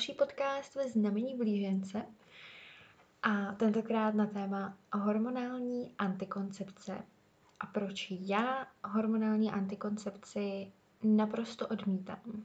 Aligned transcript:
další 0.00 0.14
podcast 0.14 0.74
ve 0.74 0.88
znamení 0.88 1.36
blížence 1.36 2.06
a 3.22 3.52
tentokrát 3.52 4.14
na 4.14 4.26
téma 4.26 4.76
hormonální 4.92 5.94
antikoncepce 5.98 7.04
a 7.60 7.66
proč 7.66 8.06
já 8.10 8.66
hormonální 8.84 9.50
antikoncepci 9.50 10.72
naprosto 11.02 11.68
odmítám. 11.68 12.44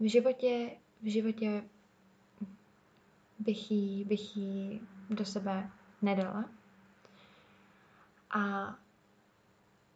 V 0.00 0.10
životě, 0.10 0.70
v 1.02 1.12
životě 1.12 1.64
bych 3.38 3.70
ji, 3.70 4.04
bych 4.04 4.36
ji 4.36 4.80
do 5.10 5.24
sebe 5.24 5.70
nedala. 6.02 6.50
A 8.30 8.74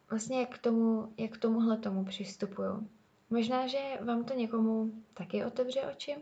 vlastně 0.09 0.39
jak 0.39 0.55
k 0.55 0.57
tomu, 0.57 1.13
jak 1.17 1.31
k 1.31 1.37
tomuhle 1.37 1.77
tomu 1.77 2.05
přistupuju. 2.05 2.89
Možná, 3.29 3.67
že 3.67 3.79
vám 4.01 4.23
to 4.23 4.33
někomu 4.33 4.91
taky 5.13 5.45
otevře 5.45 5.81
oči, 5.81 6.15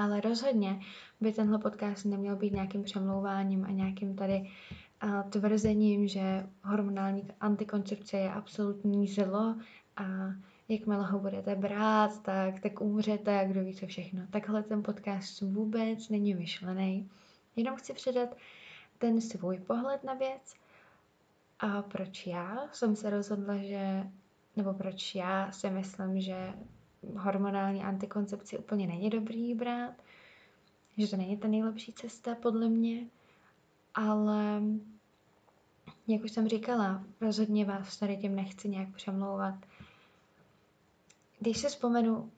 ale 0.00 0.20
rozhodně 0.20 0.80
by 1.20 1.32
tenhle 1.32 1.58
podcast 1.58 2.04
neměl 2.04 2.36
být 2.36 2.52
nějakým 2.52 2.82
přemlouváním 2.82 3.64
a 3.64 3.70
nějakým 3.70 4.16
tady 4.16 4.50
tvrzením, 5.30 6.08
že 6.08 6.46
hormonální 6.64 7.28
antikoncepce 7.40 8.16
je 8.16 8.32
absolutní 8.32 9.08
zlo 9.08 9.56
a 9.96 10.04
jakmile 10.68 11.06
ho 11.06 11.18
budete 11.18 11.54
brát, 11.54 12.22
tak, 12.22 12.60
tak 12.60 12.80
umřete 12.80 13.40
a 13.40 13.44
kdo 13.44 13.64
ví 13.64 13.74
co 13.74 13.86
všechno. 13.86 14.22
Takhle 14.30 14.62
ten 14.62 14.82
podcast 14.82 15.40
vůbec 15.40 16.08
není 16.08 16.34
myšlený. 16.34 17.10
Jenom 17.56 17.76
chci 17.76 17.92
předat 17.92 18.36
ten 18.98 19.20
svůj 19.20 19.58
pohled 19.58 20.04
na 20.04 20.14
věc 20.14 20.54
a 21.58 21.82
proč 21.82 22.26
já 22.26 22.68
jsem 22.72 22.96
se 22.96 23.10
rozhodla, 23.10 23.56
že, 23.56 24.04
nebo 24.56 24.74
proč 24.74 25.14
já 25.14 25.52
si 25.52 25.70
myslím, 25.70 26.20
že 26.20 26.52
hormonální 27.16 27.82
antikoncepci 27.82 28.58
úplně 28.58 28.86
není 28.86 29.10
dobrý 29.10 29.54
brát, 29.54 29.94
že 30.96 31.08
to 31.08 31.16
není 31.16 31.36
ta 31.36 31.48
nejlepší 31.48 31.92
cesta 31.92 32.34
podle 32.34 32.68
mě, 32.68 33.06
ale 33.94 34.62
jak 36.08 36.24
už 36.24 36.32
jsem 36.32 36.48
říkala, 36.48 37.04
rozhodně 37.20 37.64
vás 37.64 37.96
tady 37.96 38.16
tím 38.16 38.34
nechci 38.36 38.68
nějak 38.68 38.94
přemlouvat. 38.94 39.54
Když 41.40 41.58
se 41.58 41.68
vzpomenu 41.68 42.30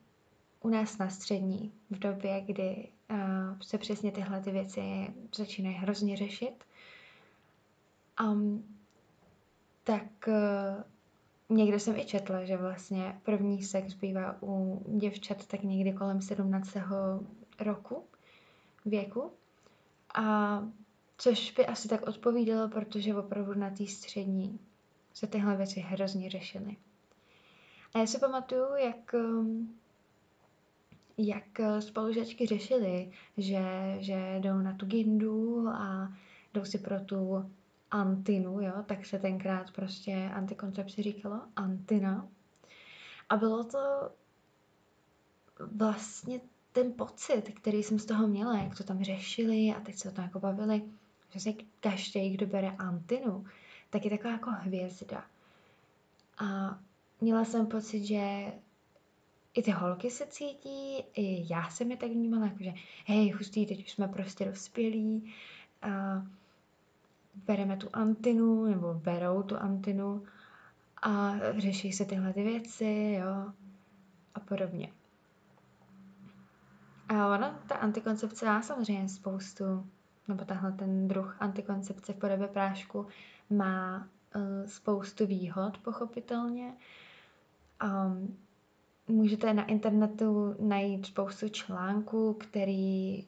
u 0.61 0.69
nás 0.69 0.97
na 0.97 1.09
střední, 1.09 1.71
v 1.89 1.99
době, 1.99 2.41
kdy 2.41 2.87
uh, 3.11 3.17
se 3.61 3.77
přesně 3.77 4.11
tyhle 4.11 4.41
ty 4.41 4.51
věci 4.51 5.13
začínají 5.35 5.75
hrozně 5.75 6.17
řešit, 6.17 6.63
um, 8.23 8.63
tak 9.83 10.03
uh, 10.27 10.83
někde 11.49 11.79
jsem 11.79 11.95
i 11.95 12.05
četla, 12.05 12.45
že 12.45 12.57
vlastně 12.57 13.19
první 13.23 13.63
sex 13.63 13.93
bývá 13.93 14.37
u 14.43 14.83
děvčat 14.97 15.45
tak 15.45 15.63
někdy 15.63 15.93
kolem 15.93 16.21
17. 16.21 16.77
roku 17.59 18.03
věku. 18.85 19.31
A 20.15 20.59
což 21.17 21.51
by 21.51 21.65
asi 21.65 21.87
tak 21.87 22.07
odpovídalo, 22.07 22.69
protože 22.69 23.15
opravdu 23.15 23.53
na 23.53 23.69
té 23.69 23.87
střední 23.87 24.59
se 25.13 25.27
tyhle 25.27 25.57
věci 25.57 25.79
hrozně 25.79 26.29
řešily. 26.29 26.75
A 27.93 27.99
já 27.99 28.07
si 28.07 28.19
pamatuju, 28.19 28.75
jak, 28.75 29.13
um, 29.13 29.75
jak 31.17 31.59
spolužačky 31.79 32.45
řešily, 32.45 33.11
že, 33.37 33.63
že 33.99 34.39
jdou 34.39 34.57
na 34.57 34.73
tu 34.73 34.85
gindu 34.85 35.67
a 35.67 36.13
jdou 36.53 36.65
si 36.65 36.77
pro 36.77 36.99
tu 36.99 37.51
antinu, 37.93 38.61
jo, 38.61 38.73
tak 38.85 39.05
se 39.05 39.19
tenkrát 39.19 39.71
prostě 39.71 40.31
antikoncepci 40.33 41.03
říkalo 41.03 41.41
antina. 41.55 42.27
A 43.29 43.37
bylo 43.37 43.63
to 43.63 44.11
vlastně 45.59 46.39
ten 46.71 46.93
pocit, 46.93 47.41
který 47.41 47.83
jsem 47.83 47.99
z 47.99 48.05
toho 48.05 48.27
měla, 48.27 48.57
jak 48.57 48.77
to 48.77 48.83
tam 48.83 49.03
řešili 49.03 49.73
a 49.77 49.79
teď 49.79 49.95
se 49.95 50.09
o 50.09 50.11
tom 50.11 50.23
jako 50.23 50.39
bavili, 50.39 50.81
že 51.29 51.39
si 51.39 51.55
každý, 51.79 52.29
kdo 52.29 52.45
bere 52.45 52.69
antinu, 52.69 53.45
tak 53.89 54.05
je 54.05 54.11
taková 54.11 54.31
jako 54.31 54.49
hvězda. 54.49 55.25
A 56.37 56.79
měla 57.21 57.45
jsem 57.45 57.67
pocit, 57.67 58.05
že 58.05 58.53
i 59.53 59.63
ty 59.63 59.71
holky 59.71 60.11
se 60.11 60.25
cítí, 60.27 60.97
i 61.15 61.53
já 61.53 61.69
jsem 61.69 61.91
je 61.91 61.97
tak 61.97 62.09
vnímala, 62.09 62.45
jakože 62.45 62.73
hej, 63.05 63.31
hustý, 63.31 63.65
teď 63.65 63.85
už 63.85 63.91
jsme 63.91 64.07
prostě 64.07 64.45
dospělí 64.45 65.33
a 65.81 66.23
bereme 67.35 67.77
tu 67.77 67.87
antinu, 67.93 68.65
nebo 68.65 68.93
berou 68.93 69.43
tu 69.43 69.57
antinu 69.57 70.23
a 71.01 71.33
řeší 71.57 71.91
se 71.93 72.05
tyhle 72.05 72.33
ty 72.33 72.43
věci, 72.43 73.17
jo, 73.19 73.51
a 74.35 74.39
podobně. 74.39 74.91
A 77.09 77.27
ona, 77.27 77.59
ta 77.67 77.75
antikoncepce 77.75 78.45
má 78.45 78.61
samozřejmě 78.61 79.09
spoustu, 79.09 79.87
nebo 80.27 80.45
tahle 80.45 80.71
ten 80.71 81.07
druh 81.07 81.35
antikoncepce 81.39 82.13
v 82.13 82.17
podobě 82.17 82.47
prášku 82.47 83.07
má 83.49 84.07
uh, 84.35 84.41
spoustu 84.65 85.25
výhod, 85.25 85.77
pochopitelně. 85.77 86.73
Um, 87.83 88.37
můžete 89.07 89.53
na 89.53 89.65
internetu 89.65 90.55
najít 90.59 91.05
spoustu 91.05 91.49
článků, 91.49 92.33
který 92.33 93.27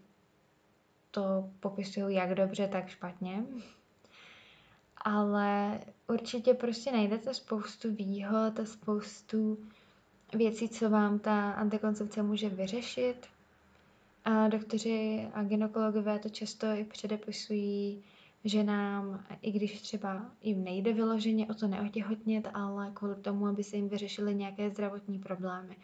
to 1.12 1.50
popisují 1.60 2.16
jak 2.16 2.34
dobře, 2.36 2.68
tak 2.68 2.88
špatně. 2.88 3.44
Ale 5.06 5.80
určitě 6.08 6.54
prostě 6.54 6.92
najdete 6.92 7.34
spoustu 7.34 7.92
výhod 7.92 8.60
a 8.60 8.66
spoustu 8.66 9.58
věcí, 10.34 10.70
co 10.70 10.90
vám 10.90 11.20
ta 11.20 11.52
antikoncepce 11.52 12.24
může 12.24 12.50
vyřešit. 12.50 13.28
A 14.26 14.48
doktoři 14.48 15.28
a 15.34 15.44
gynekologové 15.44 16.20
to 16.20 16.30
často 16.30 16.68
i 16.68 16.84
předepisují 16.84 18.04
ženám, 18.46 19.26
i 19.42 19.52
když 19.52 19.82
třeba 19.82 20.32
jim 20.42 20.64
nejde 20.64 20.94
vyloženě 20.94 21.48
o 21.48 21.54
to 21.54 21.68
neotěhotnět, 21.68 22.48
ale 22.54 22.92
kvůli 22.94 23.16
tomu, 23.16 23.48
aby 23.48 23.64
se 23.64 23.76
jim 23.76 23.90
vyřešily 23.90 24.36
nějaké 24.36 24.70
zdravotní 24.70 25.20
problémy. 25.20 25.78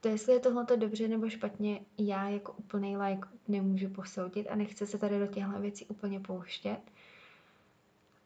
To, 0.00 0.08
jestli 0.08 0.32
je 0.32 0.40
tohle 0.40 0.66
dobře 0.76 1.08
nebo 1.08 1.28
špatně, 1.28 1.80
já 1.98 2.28
jako 2.28 2.52
úplný 2.52 2.96
like 2.96 3.28
nemůžu 3.48 3.88
posoudit 3.88 4.46
a 4.50 4.54
nechci 4.54 4.86
se 4.86 4.98
tady 4.98 5.18
do 5.18 5.26
těchto 5.26 5.60
věcí 5.60 5.86
úplně 5.86 6.20
pouštět. 6.20 6.80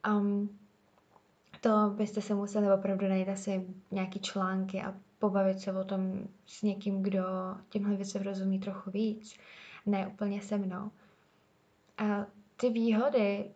Um, 0.07 0.59
to 1.61 1.95
byste 1.97 2.21
se 2.21 2.35
museli 2.35 2.73
opravdu 2.73 3.09
najít 3.09 3.29
asi 3.29 3.67
nějaký 3.91 4.21
články 4.21 4.83
a 4.83 4.95
pobavit 5.19 5.61
se 5.61 5.73
o 5.73 5.85
tom 5.85 6.29
s 6.47 6.63
někým, 6.63 7.03
kdo 7.03 7.25
těmhle 7.69 7.97
věcem 7.97 8.23
rozumí 8.23 8.59
trochu 8.59 8.91
víc, 8.91 9.39
ne 9.87 10.07
úplně 10.07 10.43
se 10.43 10.59
mnou. 10.59 10.91
A 11.99 12.27
ty 12.57 12.71
výhody, 12.71 13.51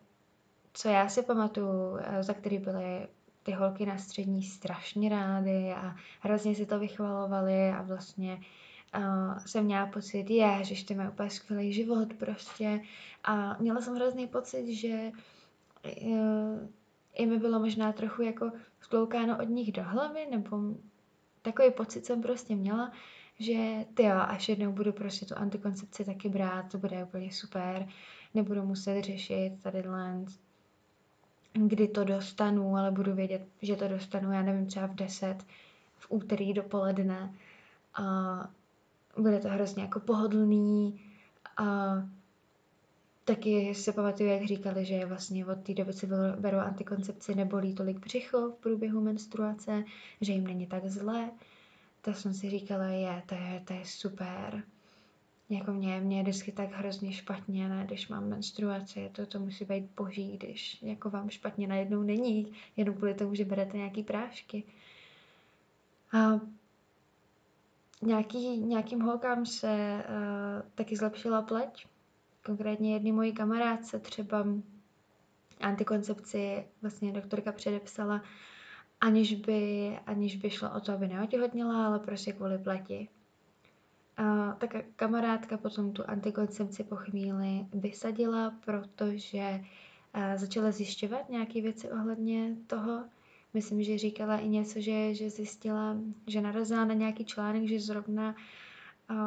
co 0.73 0.89
já 0.89 1.09
si 1.09 1.21
pamatuju, 1.21 1.97
eh, 1.97 2.23
za 2.23 2.33
které 2.33 2.59
byly 2.59 3.07
ty 3.43 3.51
holky 3.51 3.85
na 3.85 3.97
střední 3.97 4.43
strašně 4.43 5.09
rády 5.09 5.73
a 5.73 5.95
hrozně 6.21 6.55
si 6.55 6.65
to 6.65 6.79
vychvalovali 6.79 7.69
a 7.69 7.81
vlastně 7.81 8.39
uh, 8.97 9.37
jsem 9.45 9.65
měla 9.65 9.85
pocit, 9.85 10.29
je, 10.29 10.63
že 10.63 10.85
ty 10.85 10.95
mají 10.95 11.09
úplně 11.09 11.29
skvělý 11.29 11.73
život 11.73 12.13
prostě 12.13 12.81
a 13.23 13.57
měla 13.59 13.81
jsem 13.81 13.95
hrozný 13.95 14.27
pocit, 14.27 14.73
že 14.73 15.11
i 17.13 17.25
mi 17.25 17.39
bylo 17.39 17.59
možná 17.59 17.93
trochu 17.93 18.21
jako 18.21 18.51
skloukáno 18.81 19.37
od 19.37 19.49
nich 19.49 19.71
do 19.71 19.83
hlavy, 19.83 20.27
nebo 20.31 20.57
takový 21.41 21.71
pocit 21.71 22.05
jsem 22.05 22.21
prostě 22.21 22.55
měla, 22.55 22.91
že 23.39 23.85
ty 23.93 24.03
jo, 24.03 24.15
až 24.15 24.49
jednou 24.49 24.71
budu 24.71 24.91
prostě 24.93 25.25
tu 25.25 25.37
antikoncepci 25.37 26.05
taky 26.05 26.29
brát, 26.29 26.71
to 26.71 26.77
bude 26.77 27.03
úplně 27.03 27.31
super, 27.31 27.87
nebudu 28.33 28.63
muset 28.65 29.01
řešit 29.01 29.53
tady 29.63 29.83
kdy 31.53 31.87
to 31.87 32.03
dostanu, 32.03 32.77
ale 32.77 32.91
budu 32.91 33.13
vědět, 33.13 33.47
že 33.61 33.75
to 33.75 33.87
dostanu, 33.87 34.31
já 34.31 34.41
nevím, 34.41 34.65
třeba 34.65 34.85
v 34.85 34.95
10, 34.95 35.45
v 35.97 36.07
úterý 36.09 36.53
dopoledne. 36.53 37.33
A 37.95 38.03
bude 39.17 39.39
to 39.39 39.49
hrozně 39.49 39.83
jako 39.83 39.99
pohodlný 39.99 41.01
a 41.57 41.95
Taky 43.25 43.75
se 43.75 43.93
pamatuju, 43.93 44.29
jak 44.29 44.43
říkali, 44.43 44.85
že 44.85 45.05
vlastně 45.05 45.45
od 45.45 45.63
té 45.63 45.73
doby, 45.73 45.93
co 45.93 46.07
berou 46.39 46.57
antikoncepci, 46.57 47.35
nebolí 47.35 47.75
tolik 47.75 47.99
břicho 47.99 48.49
v 48.49 48.55
průběhu 48.55 49.01
menstruace, 49.01 49.83
že 50.21 50.33
jim 50.33 50.47
není 50.47 50.67
tak 50.67 50.85
zlé. 50.85 51.31
To 52.01 52.13
jsem 52.13 52.33
si 52.33 52.49
říkala, 52.49 52.85
je, 52.85 53.23
to 53.25 53.35
je, 53.35 53.63
to 53.67 53.73
je 53.73 53.85
super. 53.85 54.63
Jako 55.49 55.73
mě, 55.73 55.99
mě 55.99 56.17
je 56.17 56.23
vždycky 56.23 56.51
tak 56.51 56.71
hrozně 56.71 57.13
špatně, 57.13 57.69
ne, 57.69 57.83
když 57.85 58.07
mám 58.07 58.29
menstruaci, 58.29 59.09
to, 59.11 59.25
to 59.25 59.39
musí 59.39 59.65
být 59.65 59.89
boží, 59.97 60.37
když 60.37 60.77
jako 60.81 61.09
vám 61.09 61.29
špatně 61.29 61.67
najednou 61.67 62.03
není, 62.03 62.53
jenom 62.77 62.95
kvůli 62.95 63.13
tomu, 63.13 63.35
že 63.35 63.45
berete 63.45 63.77
nějaký 63.77 64.03
prášky. 64.03 64.63
A 66.13 66.39
nějaký, 68.01 68.57
nějakým 68.57 69.01
holkám 69.01 69.45
se 69.45 70.03
uh, 70.09 70.69
taky 70.75 70.95
zlepšila 70.95 71.41
pleť, 71.41 71.85
konkrétně 72.45 72.93
jedný 72.93 73.11
mojí 73.11 73.33
kamarádce 73.33 73.99
třeba 73.99 74.45
antikoncepci 75.61 76.65
vlastně 76.81 77.11
doktorka 77.11 77.51
předepsala, 77.51 78.21
aniž 79.01 79.35
by, 79.35 79.91
aniž 80.05 80.35
by 80.35 80.49
šlo 80.49 80.69
o 80.75 80.79
to, 80.79 80.93
aby 80.93 81.07
neotěhotněla, 81.07 81.85
ale 81.85 81.99
prostě 81.99 82.33
kvůli 82.33 82.57
pleti. 82.57 83.07
A 84.17 84.51
ta 84.51 84.67
kamarádka 84.95 85.57
potom 85.57 85.93
tu 85.93 86.03
antikoncepci 86.09 86.83
po 86.83 86.95
chvíli 86.95 87.65
vysadila, 87.73 88.53
protože 88.65 89.63
začala 90.35 90.71
zjišťovat 90.71 91.29
nějaké 91.29 91.61
věci 91.61 91.91
ohledně 91.91 92.55
toho. 92.67 93.03
Myslím, 93.53 93.83
že 93.83 93.97
říkala 93.97 94.37
i 94.37 94.47
něco, 94.47 94.81
že, 94.81 95.13
že 95.15 95.29
zjistila, 95.29 95.97
že 96.27 96.41
narazila 96.41 96.85
na 96.85 96.93
nějaký 96.93 97.25
článek, 97.25 97.67
že 97.67 97.79
zrovna 97.79 98.35
uh, 99.09 99.17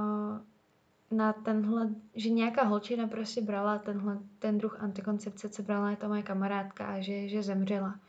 na 1.11 1.33
tenhle, 1.33 1.89
že 2.15 2.31
nějaká 2.31 2.63
holčina 2.65 3.07
prostě 3.07 3.41
brala 3.41 3.79
tenhle, 3.79 4.19
ten 4.39 4.59
druh 4.59 4.81
antikoncepce, 4.81 5.49
co 5.49 5.63
brala 5.63 5.91
je 5.91 5.97
ta 5.97 6.09
moje 6.09 6.23
kamarádka 6.23 6.87
a 6.87 7.01
že, 7.01 7.29
že 7.29 7.43
zemřela. 7.43 8.01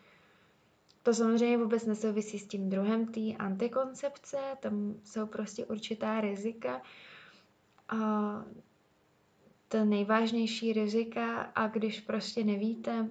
To 1.04 1.14
samozřejmě 1.14 1.58
vůbec 1.58 1.86
nesouvisí 1.86 2.40
s 2.40 2.48
tím 2.48 2.70
druhem 2.70 3.06
té 3.06 3.34
antikoncepce, 3.40 4.38
tam 4.60 4.96
jsou 5.04 5.28
prostě 5.28 5.66
určitá 5.66 6.22
rizika. 6.22 6.82
A 7.90 7.98
to 9.68 9.86
nejvážnější 9.86 10.74
rizika 10.74 11.42
a 11.42 11.68
když 11.68 12.00
prostě 12.00 12.44
nevíte, 12.44 13.10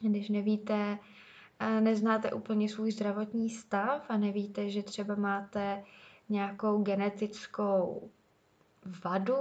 když 0.00 0.28
nevíte, 0.28 0.98
neznáte 1.80 2.32
úplně 2.32 2.68
svůj 2.68 2.92
zdravotní 2.92 3.50
stav 3.50 4.06
a 4.08 4.16
nevíte, 4.16 4.70
že 4.70 4.82
třeba 4.82 5.14
máte 5.14 5.84
nějakou 6.28 6.82
genetickou 6.82 8.10
vadu, 9.04 9.36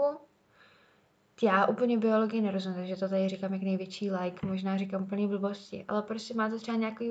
já 1.42 1.66
úplně 1.66 1.98
biologii 1.98 2.42
nerozumím, 2.42 2.78
takže 2.78 2.96
to 2.96 3.10
tady 3.10 3.30
říkám 3.30 3.54
jak 3.54 3.62
největší 3.62 4.12
like, 4.12 4.48
možná 4.48 4.78
říkám 4.78 5.08
plný 5.08 5.28
blbosti, 5.28 5.86
ale 5.88 6.02
prostě 6.02 6.34
máte 6.34 6.58
třeba 6.58 6.78
nějaký 6.78 7.10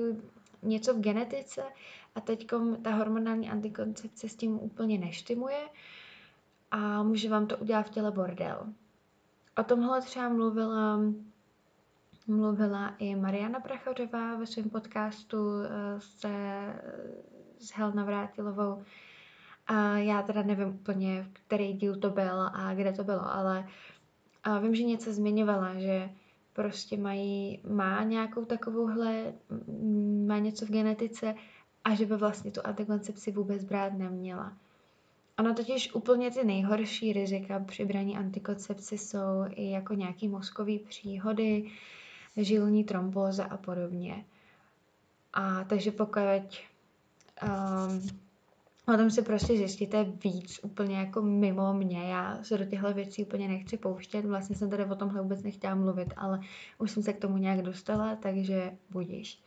něco 0.61 0.93
v 0.93 0.99
genetice 0.99 1.63
a 2.15 2.21
teď 2.21 2.47
ta 2.83 2.91
hormonální 2.91 3.49
antikoncepce 3.49 4.29
s 4.29 4.35
tím 4.35 4.59
úplně 4.59 4.97
neštimuje 4.97 5.69
a 6.71 7.03
může 7.03 7.29
vám 7.29 7.47
to 7.47 7.57
udělat 7.57 7.83
v 7.83 7.89
těle 7.89 8.11
bordel. 8.11 8.73
O 9.57 9.63
tomhle 9.63 10.01
třeba 10.01 10.29
mluvila, 10.29 10.99
mluvila 12.27 12.95
i 12.97 13.15
Mariana 13.15 13.59
Prachořová 13.59 14.35
ve 14.35 14.45
svém 14.45 14.69
podcastu 14.69 15.37
eh, 15.61 15.99
se, 15.99 16.29
s 17.59 17.71
Helna 17.71 18.03
Vrátilovou. 18.03 18.83
A 19.69 19.97
já 19.97 20.21
teda 20.21 20.43
nevím 20.43 20.67
úplně, 20.67 21.29
který 21.33 21.73
díl 21.73 21.95
to 21.95 22.09
byl 22.09 22.41
a 22.41 22.73
kde 22.73 22.91
to 22.91 23.03
bylo, 23.03 23.33
ale 23.33 23.67
a 24.43 24.59
vím, 24.59 24.75
že 24.75 24.83
něco 24.83 25.13
zmiňovala, 25.13 25.79
že 25.79 26.09
prostě 26.53 26.97
mají, 26.97 27.61
má 27.69 28.03
nějakou 28.03 28.45
takovouhle, 28.45 29.33
má 30.27 30.39
něco 30.39 30.65
v 30.65 30.69
genetice 30.69 31.35
a 31.83 31.95
že 31.95 32.05
by 32.05 32.17
vlastně 32.17 32.51
tu 32.51 32.61
antikoncepci 32.63 33.31
vůbec 33.31 33.63
brát 33.63 33.93
neměla. 33.93 34.53
Ono 35.39 35.53
totiž 35.53 35.93
úplně 35.93 36.31
ty 36.31 36.43
nejhorší 36.43 37.13
rizika 37.13 37.59
při 37.59 37.85
braní 37.85 38.17
antikoncepce 38.17 38.97
jsou 38.97 39.45
i 39.49 39.69
jako 39.69 39.93
nějaký 39.93 40.27
mozkový 40.27 40.79
příhody, 40.79 41.71
žilní 42.37 42.83
trombóza 42.83 43.43
a 43.45 43.57
podobně. 43.57 44.25
A 45.33 45.63
takže 45.63 45.91
pokud 45.91 46.21
um, 47.43 48.19
o 48.93 48.97
tom 48.97 49.09
si 49.11 49.21
prostě 49.21 49.57
zjistíte 49.57 50.03
víc 50.23 50.59
úplně 50.63 50.97
jako 50.97 51.21
mimo 51.21 51.73
mě. 51.73 52.11
Já 52.11 52.43
se 52.43 52.57
do 52.57 52.65
těchto 52.65 52.93
věcí 52.93 53.25
úplně 53.25 53.47
nechci 53.47 53.77
pouštět. 53.77 54.25
Vlastně 54.25 54.55
jsem 54.55 54.69
tady 54.69 54.85
o 54.85 54.95
tomhle 54.95 55.21
vůbec 55.21 55.43
nechtěla 55.43 55.75
mluvit, 55.75 56.13
ale 56.17 56.39
už 56.77 56.91
jsem 56.91 57.03
se 57.03 57.13
k 57.13 57.19
tomu 57.19 57.37
nějak 57.37 57.61
dostala, 57.61 58.15
takže 58.15 58.71
budíš. 58.89 59.43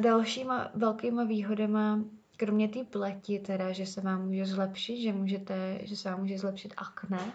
Dalšíma 0.00 0.70
velkýma 0.74 1.24
výhodama 1.24 2.00
kromě 2.36 2.68
té 2.68 2.84
pleti, 2.84 3.38
teda, 3.38 3.72
že 3.72 3.86
se 3.86 4.00
vám 4.00 4.26
může 4.26 4.46
zlepšit, 4.46 5.02
že, 5.02 5.12
můžete, 5.12 5.78
že 5.82 5.96
se 5.96 6.10
vám 6.10 6.20
může 6.20 6.38
zlepšit 6.38 6.74
akné, 6.76 7.32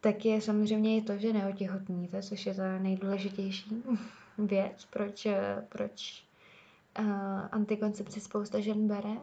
tak 0.00 0.24
je 0.24 0.40
samozřejmě 0.40 0.96
i 0.96 1.02
to, 1.02 1.18
že 1.18 1.32
neotěhotníte, 1.32 2.22
což 2.22 2.46
je 2.46 2.54
ta 2.54 2.78
nejdůležitější 2.78 3.82
věc, 4.38 4.86
proč, 4.90 5.26
proč 5.68 6.24
antikoncepci 7.52 8.20
spousta 8.20 8.60
žen 8.60 8.88
bere. 8.88 9.16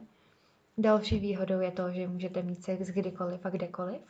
Další 0.77 1.19
výhodou 1.19 1.59
je 1.59 1.71
to, 1.71 1.91
že 1.91 2.07
můžete 2.07 2.41
mít 2.41 2.63
sex 2.63 2.87
kdykoliv 2.87 3.45
a 3.45 3.49
kdekoliv. 3.49 4.01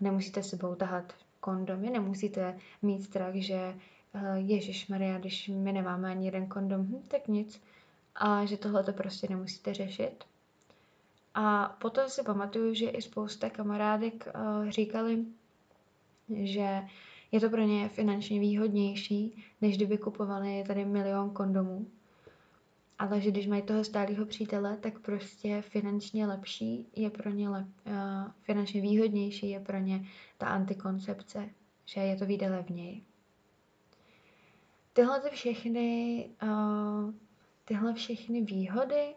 Nemusíte 0.00 0.42
sebou 0.42 0.74
tahat 0.74 1.12
kondomy, 1.40 1.90
nemusíte 1.90 2.58
mít 2.82 3.02
strach, 3.02 3.34
že 3.34 3.74
uh, 4.14 4.34
Ježíš 4.34 4.88
Maria, 4.88 5.18
když 5.18 5.48
my 5.48 5.72
nemáme 5.72 6.10
ani 6.10 6.26
jeden 6.26 6.46
kondom, 6.46 6.80
hm, 6.80 7.02
tak 7.08 7.28
nic 7.28 7.62
a 8.14 8.44
že 8.44 8.56
tohle 8.56 8.84
to 8.84 8.92
prostě 8.92 9.26
nemusíte 9.30 9.74
řešit. 9.74 10.24
A 11.34 11.76
potom 11.80 12.08
si 12.08 12.22
pamatuju, 12.22 12.74
že 12.74 12.88
i 12.90 13.02
spousta 13.02 13.50
kamarádek 13.50 14.28
uh, 14.34 14.68
říkali, 14.70 15.24
že 16.28 16.82
je 17.32 17.40
to 17.40 17.50
pro 17.50 17.60
ně 17.60 17.88
finančně 17.88 18.40
výhodnější, 18.40 19.44
než 19.60 19.76
kdyby 19.76 19.98
kupovali 19.98 20.64
tady 20.66 20.84
milion 20.84 21.30
kondomů. 21.30 21.86
Ale 22.98 23.20
že 23.20 23.30
když 23.30 23.46
mají 23.46 23.62
toho 23.62 23.84
stálého 23.84 24.26
přítele, 24.26 24.76
tak 24.76 24.98
prostě 24.98 25.62
finančně 25.62 26.26
lepší 26.26 26.88
je 26.96 27.10
pro 27.10 27.30
ně 27.30 27.48
lep, 27.48 27.66
uh, 27.86 27.92
finančně 28.40 28.80
výhodnější 28.80 29.50
je 29.50 29.60
pro 29.60 29.78
ně 29.78 30.06
ta 30.38 30.46
antikoncepce, 30.46 31.48
že 31.84 32.00
je 32.00 32.16
to 32.16 32.26
výjde 32.26 32.50
levněji. 32.50 33.02
Tyhle 34.92 35.20
ty 35.20 35.28
všechny 35.30 36.30
uh, 36.42 37.14
Tyhle 37.68 37.94
všechny 37.94 38.42
výhody, 38.42 39.14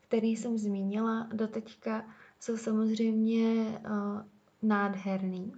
které 0.00 0.26
jsem 0.26 0.58
zmínila 0.58 1.28
do 1.32 1.48
teďka, 1.48 2.04
jsou 2.40 2.56
samozřejmě 2.56 3.64
uh, 3.64 4.22
nádherný. 4.62 5.52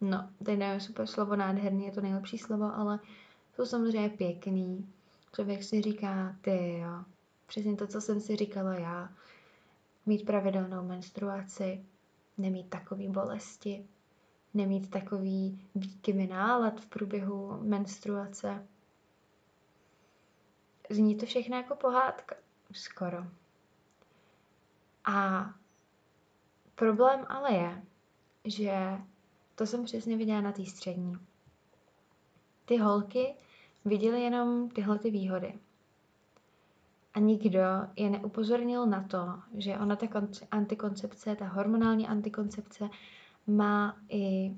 No, 0.00 0.30
teď 0.44 0.58
nevím 0.58 0.80
super 0.80 1.06
slovo 1.06 1.36
nádherný, 1.36 1.84
je 1.84 1.92
to 1.92 2.00
nejlepší 2.00 2.38
slovo, 2.38 2.74
ale 2.74 2.98
jsou 3.54 3.64
samozřejmě 3.64 4.08
pěkný. 4.08 4.92
Člověk 5.36 5.64
si 5.64 5.82
říká, 5.82 6.36
ty 6.40 6.78
jo, 6.78 7.04
přesně 7.46 7.76
to, 7.76 7.86
co 7.86 8.00
jsem 8.00 8.20
si 8.20 8.36
říkala 8.36 8.74
já. 8.74 9.12
Mít 10.06 10.26
pravidelnou 10.26 10.84
menstruaci, 10.84 11.84
nemít 12.38 12.70
takový 12.70 13.08
bolesti, 13.08 13.86
nemít 14.54 14.90
takový 14.90 15.68
výkyvy 15.74 16.26
nálad 16.26 16.80
v 16.80 16.86
průběhu 16.86 17.58
menstruace, 17.62 18.66
Zní 20.90 21.16
to 21.16 21.26
všechno 21.26 21.56
jako 21.56 21.76
pohádka. 21.76 22.36
Skoro. 22.72 23.26
A 25.04 25.46
problém 26.74 27.26
ale 27.28 27.52
je, 27.52 27.82
že 28.44 28.72
to 29.54 29.66
jsem 29.66 29.84
přesně 29.84 30.16
viděla 30.16 30.40
na 30.40 30.52
té 30.52 30.66
střední. 30.66 31.18
Ty 32.64 32.76
holky 32.76 33.34
viděly 33.86 34.22
jenom 34.22 34.68
tyhle 34.70 34.98
ty 34.98 35.10
výhody. 35.10 35.54
A 37.14 37.18
nikdo 37.20 37.60
je 37.96 38.10
neupozornil 38.10 38.86
na 38.86 39.02
to, 39.02 39.38
že 39.54 39.78
ona 39.78 39.96
ta 39.96 40.06
antikoncepce, 40.50 41.36
ta 41.36 41.46
hormonální 41.46 42.06
antikoncepce 42.08 42.88
má 43.46 43.96
i 44.08 44.56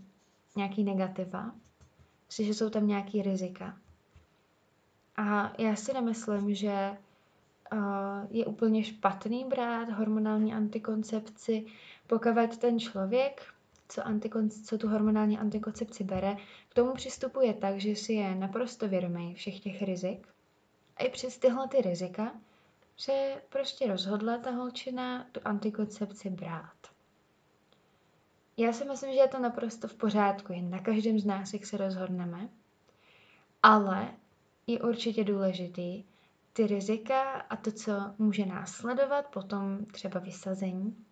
nějaký 0.56 0.84
negativa, 0.84 1.52
že 2.30 2.54
jsou 2.54 2.70
tam 2.70 2.86
nějaký 2.86 3.22
rizika. 3.22 3.76
A 5.16 5.52
já 5.58 5.76
si 5.76 5.92
nemyslím, 5.92 6.54
že 6.54 6.96
uh, 7.72 7.78
je 8.30 8.46
úplně 8.46 8.84
špatný 8.84 9.44
brát 9.44 9.90
hormonální 9.90 10.54
antikoncepci, 10.54 11.66
pokud 12.06 12.56
ten 12.58 12.78
člověk, 12.80 13.42
co, 13.88 14.06
antikonce- 14.06 14.62
co 14.64 14.78
tu 14.78 14.88
hormonální 14.88 15.38
antikoncepci 15.38 16.04
bere, 16.04 16.36
k 16.68 16.74
tomu 16.74 16.94
přistupuje 16.94 17.54
tak, 17.54 17.80
že 17.80 17.96
si 17.96 18.12
je 18.12 18.34
naprosto 18.34 18.88
vědomý 18.88 19.34
všech 19.34 19.60
těch 19.60 19.82
rizik. 19.82 20.28
A 20.96 21.04
i 21.04 21.08
přes 21.08 21.38
tyhle 21.38 21.68
ty 21.68 21.80
rizika 21.82 22.32
se 22.96 23.42
prostě 23.48 23.86
rozhodla 23.86 24.38
ta 24.38 24.50
holčina 24.50 25.26
tu 25.32 25.40
antikoncepci 25.44 26.30
brát. 26.30 26.76
Já 28.56 28.72
si 28.72 28.84
myslím, 28.84 29.12
že 29.12 29.18
je 29.18 29.28
to 29.28 29.38
naprosto 29.38 29.88
v 29.88 29.94
pořádku, 29.94 30.52
jen 30.52 30.70
na 30.70 30.78
každém 30.78 31.18
z 31.18 31.24
nás, 31.24 31.52
jak 31.52 31.66
se 31.66 31.76
rozhodneme. 31.76 32.48
Ale 33.62 34.14
je 34.66 34.80
určitě 34.80 35.24
důležitý 35.24 36.04
ty 36.52 36.66
rizika 36.66 37.22
a 37.22 37.56
to, 37.56 37.72
co 37.72 37.92
může 38.18 38.46
následovat 38.46 39.26
potom 39.26 39.84
třeba 39.84 40.20
vysazení. 40.20 41.07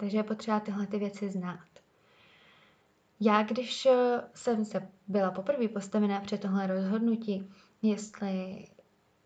Takže 0.00 0.16
je 0.16 0.22
potřeba 0.22 0.60
tyhle 0.60 0.86
ty 0.86 0.98
věci 0.98 1.30
znát. 1.30 1.68
Já, 3.20 3.42
když 3.42 3.86
eh, 3.86 4.22
jsem 4.34 4.64
se 4.64 4.88
byla 5.08 5.30
poprvé 5.30 5.68
postavená 5.68 6.20
před 6.20 6.40
tohle 6.40 6.66
rozhodnutí, 6.66 7.50
jestli 7.82 8.64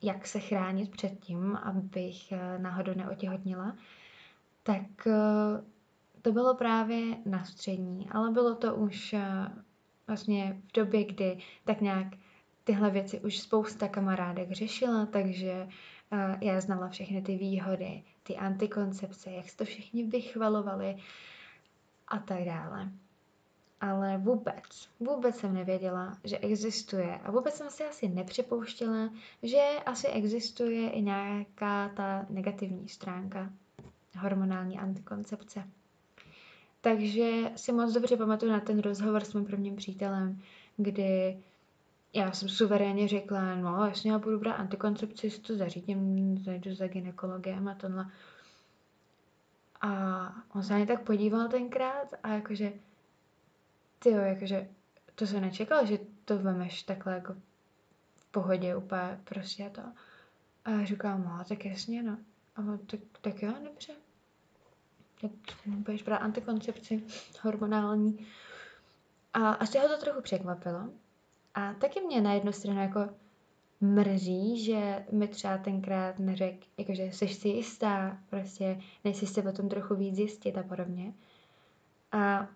jak 0.02 0.26
se 0.26 0.40
chránit 0.40 0.90
před 0.90 1.20
tím, 1.20 1.56
abych 1.56 2.32
eh, 2.32 2.58
náhodou 2.58 2.94
neotěhotnila, 2.94 3.76
tak 4.62 5.06
eh, 5.06 5.12
to 6.22 6.32
bylo 6.32 6.54
právě 6.54 7.16
na 7.26 7.44
střední, 7.44 8.08
ale 8.10 8.30
bylo 8.30 8.54
to 8.54 8.74
už 8.74 9.14
vlastně 10.06 10.62
v 10.68 10.72
době, 10.72 11.04
kdy 11.04 11.38
tak 11.64 11.80
nějak 11.80 12.06
tyhle 12.64 12.90
věci 12.90 13.20
už 13.20 13.38
spousta 13.38 13.88
kamarádek 13.88 14.52
řešila, 14.52 15.06
takže 15.06 15.68
já 16.40 16.60
znala 16.60 16.88
všechny 16.88 17.22
ty 17.22 17.36
výhody, 17.36 18.02
ty 18.22 18.36
antikoncepce, 18.36 19.30
jak 19.30 19.48
se 19.50 19.56
to 19.56 19.64
všichni 19.64 20.02
vychvalovali 20.04 20.96
a 22.08 22.18
tak 22.18 22.44
dále. 22.44 22.88
Ale 23.80 24.18
vůbec, 24.18 24.88
vůbec 25.00 25.36
jsem 25.36 25.54
nevěděla, 25.54 26.18
že 26.24 26.38
existuje 26.38 27.18
a 27.18 27.30
vůbec 27.30 27.54
jsem 27.54 27.70
si 27.70 27.84
asi 27.84 28.08
nepřipouštěla, 28.08 29.10
že 29.42 29.62
asi 29.86 30.06
existuje 30.06 30.90
i 30.90 31.02
nějaká 31.02 31.88
ta 31.88 32.26
negativní 32.28 32.88
stránka 32.88 33.52
hormonální 34.18 34.78
antikoncepce. 34.78 35.64
Takže 36.80 37.50
si 37.56 37.72
moc 37.72 37.92
dobře 37.92 38.16
pamatuju 38.16 38.52
na 38.52 38.60
ten 38.60 38.78
rozhovor 38.78 39.24
s 39.24 39.34
mým 39.34 39.44
prvním 39.44 39.76
přítelem, 39.76 40.42
kdy 40.76 41.38
já 42.12 42.32
jsem 42.32 42.48
suverénně 42.48 43.08
řekla, 43.08 43.54
no 43.54 43.86
jasně, 43.86 44.12
já 44.12 44.18
budu 44.18 44.38
brát 44.38 44.54
antikoncepci, 44.54 45.30
si 45.30 45.40
to 45.40 45.56
zařídím, 45.56 46.38
zajdu 46.38 46.74
za 46.74 46.86
ginekologem 46.86 47.68
a 47.68 47.74
tohle. 47.74 48.06
A 49.80 50.32
on 50.54 50.62
se 50.62 50.78
na 50.78 50.86
tak 50.86 51.02
podíval 51.02 51.48
tenkrát 51.48 52.08
a 52.22 52.28
jakože, 52.28 52.72
ty 53.98 54.10
jakože, 54.10 54.68
to 55.14 55.26
se 55.26 55.40
nečekal, 55.40 55.86
že 55.86 55.98
to 56.24 56.38
vemeš 56.38 56.82
takhle 56.82 57.14
jako 57.14 57.34
v 58.16 58.26
pohodě 58.30 58.76
úplně 58.76 59.20
prostě 59.24 59.70
to. 59.70 59.82
A 60.64 60.70
já 60.70 60.84
říkám, 60.84 61.24
no, 61.24 61.44
tak 61.48 61.64
jasně, 61.64 62.02
no. 62.02 62.18
A 62.56 62.58
on, 62.58 62.78
tak, 62.78 63.00
tak 63.20 63.42
jo, 63.42 63.54
dobře. 63.64 63.92
Tak 65.20 65.30
budeš 65.66 66.02
brát 66.02 66.16
antikoncepci 66.16 67.04
hormonální. 67.42 68.26
A 69.34 69.52
asi 69.52 69.78
ho 69.78 69.88
to 69.88 70.00
trochu 70.00 70.22
překvapilo, 70.22 70.88
a 71.56 71.74
taky 71.74 72.00
mě 72.00 72.20
na 72.20 72.32
jednu 72.32 72.52
stranu 72.52 72.80
jako 72.80 73.08
mrzí, 73.80 74.64
že 74.64 75.04
mi 75.12 75.28
třeba 75.28 75.58
tenkrát 75.58 76.18
neřekl, 76.18 76.66
jakože 76.78 77.02
jsi 77.02 77.28
si 77.28 77.48
jistá, 77.48 78.18
prostě 78.30 78.80
nejsi 79.04 79.26
si 79.26 79.42
potom 79.42 79.68
trochu 79.68 79.94
víc 79.94 80.16
zjistit 80.16 80.58
a 80.58 80.62
podobně. 80.62 81.14
A 82.12 82.48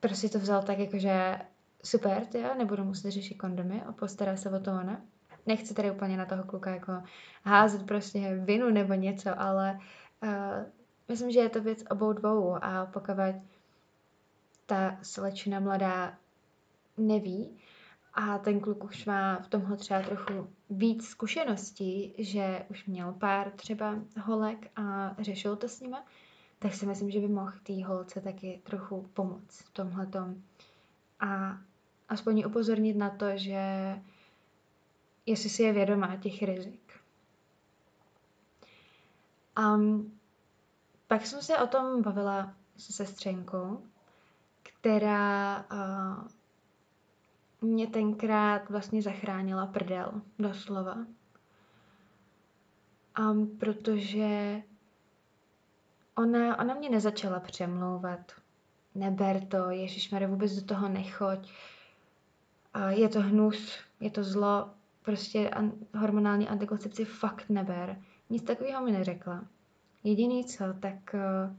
prostě 0.00 0.28
to 0.28 0.38
vzal 0.38 0.62
tak 0.62 0.78
jakože 0.78 1.38
super, 1.84 2.26
ty 2.26 2.42
nebudu 2.58 2.84
muset 2.84 3.10
řešit 3.10 3.34
kondomy 3.34 3.82
a 3.82 3.92
postará 3.92 4.36
se 4.36 4.50
o 4.50 4.60
to 4.60 4.70
ona. 4.70 5.00
Nechci 5.46 5.74
tady 5.74 5.90
úplně 5.90 6.16
na 6.16 6.26
toho 6.26 6.44
kluka 6.44 6.70
jako 6.70 6.92
házet 7.44 7.86
prostě 7.86 8.34
vinu 8.34 8.70
nebo 8.70 8.94
něco, 8.94 9.40
ale 9.40 9.78
uh, 10.22 10.30
myslím, 11.08 11.30
že 11.30 11.40
je 11.40 11.48
to 11.48 11.60
věc 11.60 11.84
obou 11.90 12.12
dvou 12.12 12.64
a 12.64 12.86
pokud 12.86 13.14
ta 14.66 14.98
slečna 15.02 15.60
mladá 15.60 16.18
neví 17.00 17.58
a 18.14 18.38
ten 18.38 18.60
kluk 18.60 18.84
už 18.84 19.04
má 19.04 19.38
v 19.38 19.48
tomhle 19.48 19.76
třeba 19.76 20.02
trochu 20.02 20.50
víc 20.70 21.08
zkušeností, 21.08 22.14
že 22.18 22.66
už 22.70 22.86
měl 22.86 23.12
pár 23.12 23.50
třeba 23.50 23.94
holek 24.22 24.70
a 24.76 25.16
řešil 25.18 25.56
to 25.56 25.68
s 25.68 25.80
nima, 25.80 26.04
tak 26.58 26.74
si 26.74 26.86
myslím, 26.86 27.10
že 27.10 27.20
by 27.20 27.28
mohl 27.28 27.52
té 27.62 27.84
holce 27.84 28.20
taky 28.20 28.60
trochu 28.64 29.08
pomoct 29.14 29.60
v 29.60 29.70
tomhle 29.70 30.08
A 31.20 31.58
aspoň 32.08 32.44
upozornit 32.46 32.96
na 32.96 33.10
to, 33.10 33.26
že 33.34 33.60
jestli 35.26 35.50
si 35.50 35.62
je 35.62 35.72
vědomá 35.72 36.16
těch 36.16 36.42
rizik. 36.42 37.00
Um, 39.58 40.18
pak 41.06 41.26
jsem 41.26 41.42
se 41.42 41.58
o 41.58 41.66
tom 41.66 42.02
bavila 42.02 42.54
se 42.76 42.92
sestřenkou, 42.92 43.82
která 44.62 45.66
uh, 45.72 46.28
mě 47.60 47.86
tenkrát 47.86 48.70
vlastně 48.70 49.02
zachránila 49.02 49.66
prdel, 49.66 50.12
doslova. 50.38 50.96
Um, 53.20 53.58
protože 53.58 54.62
ona, 56.14 56.58
ona 56.58 56.74
mě 56.74 56.90
nezačala 56.90 57.40
přemlouvat. 57.40 58.32
Neber 58.94 59.46
to, 59.46 59.70
Ježíš 59.70 60.12
vůbec 60.26 60.52
do 60.52 60.66
toho 60.74 60.88
nechoď. 60.88 61.52
Uh, 62.76 62.88
je 62.88 63.08
to 63.08 63.20
hnus, 63.20 63.78
je 64.00 64.10
to 64.10 64.24
zlo, 64.24 64.70
prostě 65.02 65.50
an, 65.50 65.72
hormonální 65.98 66.48
antikoncepci 66.48 67.04
fakt 67.04 67.48
neber. 67.48 68.02
Nic 68.30 68.42
takového 68.42 68.84
mi 68.84 68.92
neřekla. 68.92 69.44
Jediný 70.04 70.44
co, 70.44 70.64
tak 70.80 71.14
uh, 71.14 71.56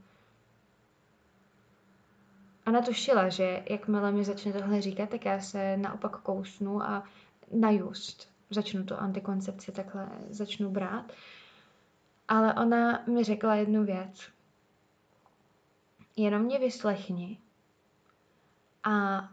Ona 2.68 2.82
tušila, 2.82 3.30
že 3.30 3.63
jakmile 3.70 4.12
mi 4.12 4.24
začne 4.24 4.53
tohle 4.53 4.82
říkat, 4.82 5.10
tak 5.10 5.25
já 5.25 5.39
se 5.39 5.77
naopak 5.77 6.22
kousnu 6.22 6.84
a 6.84 7.03
na 7.51 7.72
just 7.72 8.32
začnu 8.51 8.84
tu 8.84 8.96
antikoncepci 8.96 9.72
takhle 9.72 10.10
začnu 10.30 10.70
brát. 10.70 11.12
Ale 12.27 12.53
ona 12.53 13.03
mi 13.08 13.24
řekla 13.24 13.56
jednu 13.56 13.86
věc. 13.86 14.30
Jenom 16.15 16.41
mě 16.41 16.60
vyslechni. 16.60 17.39
A 18.84 19.30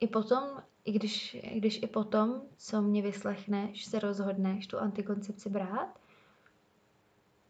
i 0.00 0.06
potom, 0.06 0.44
i 0.84 0.92
když, 0.92 1.36
když 1.54 1.82
i 1.82 1.86
potom, 1.86 2.42
co 2.56 2.82
mě 2.82 3.02
vyslechneš, 3.02 3.84
se 3.84 3.98
rozhodneš 3.98 4.66
tu 4.66 4.78
antikoncepci 4.78 5.50
brát, 5.50 5.98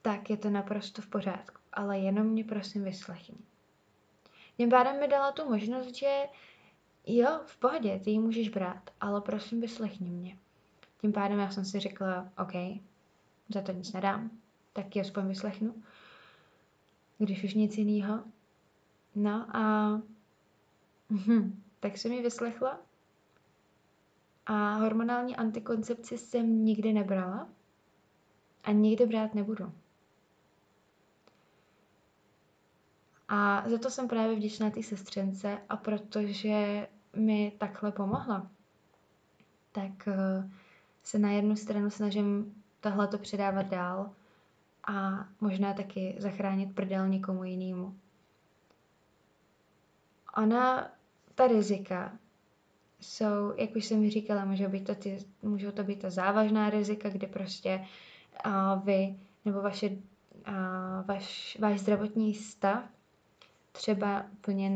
tak 0.03 0.31
je 0.31 0.37
to 0.37 0.51
naprosto 0.51 1.03
v 1.03 1.07
pořádku. 1.07 1.61
Ale 1.73 1.99
jenom 1.99 2.27
mě 2.27 2.45
prosím 2.45 2.85
vyslechni. 2.85 3.50
Tím 4.61 4.71
pádem 4.71 5.01
mi 5.01 5.09
dala 5.09 5.33
tu 5.33 5.49
možnost, 5.49 5.95
že 5.95 6.29
jo, 7.07 7.41
v 7.47 7.57
pohodě, 7.57 8.01
ty 8.05 8.11
ji 8.11 8.19
můžeš 8.19 8.49
brát, 8.49 8.91
ale 9.01 9.21
prosím 9.21 9.61
vyslechni 9.61 10.11
mě. 10.11 10.39
Tím 11.01 11.13
pádem 11.13 11.39
já 11.39 11.51
jsem 11.51 11.65
si 11.65 11.81
řekla, 11.81 12.29
OK, 12.39 12.53
za 13.49 13.63
to 13.63 13.73
nic 13.73 13.93
nedám, 13.93 14.31
tak 14.73 14.97
ji 14.97 15.03
aspoň 15.03 15.29
vyslechnu, 15.29 15.83
když 17.19 17.45
už 17.45 17.55
nic 17.55 17.79
jiného. 17.79 18.25
No 19.15 19.57
a 19.57 19.91
hm, 21.11 21.63
tak 21.81 21.99
jsem 21.99 22.13
ji 22.13 22.23
vyslechla 22.23 22.81
a 24.47 24.75
hormonální 24.75 25.37
antikoncepci 25.37 26.19
jsem 26.19 26.65
nikdy 26.65 26.93
nebrala 26.93 27.49
a 28.65 28.73
nikdy 28.73 29.07
brát 29.07 29.35
nebudu. 29.35 29.73
A 33.33 33.63
za 33.69 33.79
to 33.79 33.91
jsem 33.91 34.09
právě 34.09 34.37
vděčná 34.37 34.71
té 34.71 34.83
sestřence 34.83 35.59
a 35.69 35.77
protože 35.77 36.89
mi 37.17 37.53
takhle 37.59 37.93
pomohla, 37.93 38.51
tak 39.73 40.09
eh, 40.09 40.51
se 41.03 41.19
na 41.19 41.31
jednu 41.31 41.57
stranu 41.57 41.91
snažím 41.91 42.55
tohle 42.81 43.09
to 43.09 43.19
předávat 43.19 43.63
dál 43.63 44.11
a 44.87 45.25
možná 45.41 45.73
taky 45.73 46.17
zachránit 46.19 46.75
prdel 46.75 47.09
někomu 47.09 47.45
jinému. 47.45 47.97
Ona, 50.37 50.91
ta 51.35 51.47
rizika, 51.47 52.19
jsou, 53.01 53.55
jak 53.57 53.77
už 53.77 53.85
jsem 53.85 54.11
říkala, 54.11 54.45
můžou, 54.45 54.69
být 54.69 54.87
to 54.87 54.95
ty, 54.95 55.19
můžou 55.43 55.71
to 55.71 55.85
být 55.85 56.01
ta 56.03 56.11
závažná 56.11 56.71
rizika, 56.71 57.09
kdy 57.09 57.27
prostě 57.27 57.87
uh, 58.47 58.85
vy 58.85 59.17
nebo 59.45 59.63
vaše, 59.63 59.89
uh, 59.89 59.97
vaš, 61.07 61.59
váš 61.61 61.81
zdravotní 61.81 62.35
stav 62.35 62.85
třeba 63.73 64.25
úplně 64.33 64.73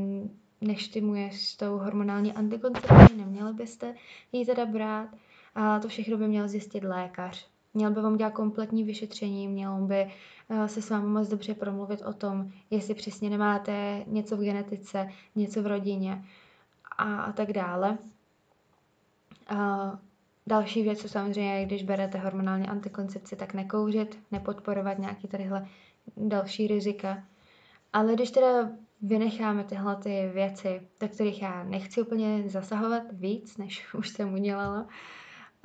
neštimuje 0.61 1.31
s 1.33 1.57
tou 1.57 1.79
hormonální 1.79 2.33
antikoncepcí, 2.33 3.17
neměli 3.17 3.53
byste 3.53 3.95
ji 4.33 4.47
teda 4.47 4.67
brát. 4.67 5.09
A 5.55 5.79
to 5.79 5.89
všechno 5.89 6.17
by 6.17 6.29
měl 6.29 6.49
zjistit 6.49 6.85
lékař. 6.85 7.47
Měl 7.75 7.91
by 7.91 8.01
vám 8.01 8.17
dělat 8.17 8.33
kompletní 8.33 8.85
vyšetření, 8.85 9.49
měl 9.49 9.77
by 9.77 10.11
eh, 10.51 10.69
se 10.69 10.83
s 10.83 10.91
vámi 10.91 11.07
moc 11.07 11.29
dobře 11.29 11.55
promluvit 11.55 12.03
o 12.03 12.13
tom, 12.13 12.51
jestli 12.71 12.95
přesně 12.95 13.31
nemáte 13.31 14.05
něco 14.07 14.37
v 14.37 14.41
genetice, 14.41 15.09
něco 15.35 15.63
v 15.63 15.67
rodině 15.67 16.25
a, 16.99 17.23
a 17.23 17.33
tak 17.33 17.53
dále. 17.53 17.99
A 19.49 19.99
další 20.47 20.83
věc, 20.83 21.01
co 21.01 21.09
samozřejmě 21.09 21.67
když 21.67 21.83
berete 21.83 22.19
hormonální 22.19 22.69
antikoncepci, 22.69 23.37
tak 23.37 23.55
nekouřit, 23.55 24.19
nepodporovat 24.31 24.99
nějaký 24.99 25.29
tadyhle 25.29 25.69
další 26.17 26.67
rizika. 26.67 27.25
Ale 27.93 28.15
když 28.15 28.31
teda 28.31 28.69
vynecháme 29.03 29.65
tyhle 29.65 29.97
ty 29.97 30.31
věci, 30.35 30.81
do 31.01 31.09
kterých 31.09 31.43
já 31.43 31.65
nechci 31.65 32.03
úplně 32.03 32.43
zasahovat 32.47 33.03
víc, 33.13 33.57
než 33.57 33.95
už 33.99 34.09
jsem 34.09 34.35
udělala, 34.35 34.83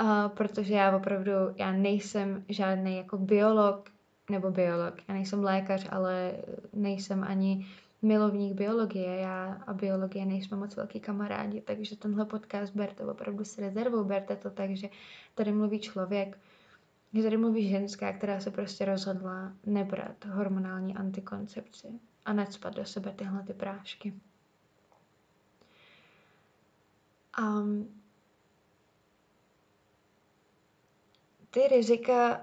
uh, 0.02 0.28
protože 0.28 0.74
já 0.74 0.98
opravdu, 0.98 1.32
já 1.56 1.72
nejsem 1.72 2.46
žádný 2.50 2.98
jako 2.98 3.18
biolog, 3.18 3.90
nebo 4.30 4.52
biolog, 4.52 4.94
já 5.08 5.14
nejsem 5.14 5.44
lékař, 5.44 5.88
ale 5.92 6.34
nejsem 6.74 7.24
ani 7.24 7.66
milovník 8.02 8.54
biologie, 8.54 9.16
já 9.16 9.64
a 9.68 9.74
biologie 9.74 10.26
nejsme 10.26 10.58
moc 10.58 10.76
velký 10.76 11.00
kamarádi, 11.00 11.62
takže 11.62 11.96
tenhle 11.96 12.26
podcast 12.26 12.76
berte 12.76 13.06
opravdu 13.06 13.46
s 13.46 13.58
rezervou, 13.58 14.04
berte 14.04 14.36
to 14.36 14.50
tak, 14.50 14.76
že 14.76 14.90
tady 15.36 15.52
mluví 15.52 15.80
člověk, 15.80 16.38
že 17.14 17.24
tady 17.24 17.38
mluví 17.38 17.70
ženská, 17.70 18.14
která 18.14 18.40
se 18.40 18.52
prostě 18.52 18.86
rozhodla 18.86 19.54
nebrat 19.66 20.26
hormonální 20.26 20.96
antikoncepci 20.96 22.00
a 22.26 22.34
necpat 22.34 22.76
do 22.76 22.86
sebe 22.86 23.12
tyhle 23.12 23.44
ty 23.44 23.54
prášky. 23.54 24.14
Um, 27.40 28.02
ty 31.50 31.68
rizika 31.68 32.42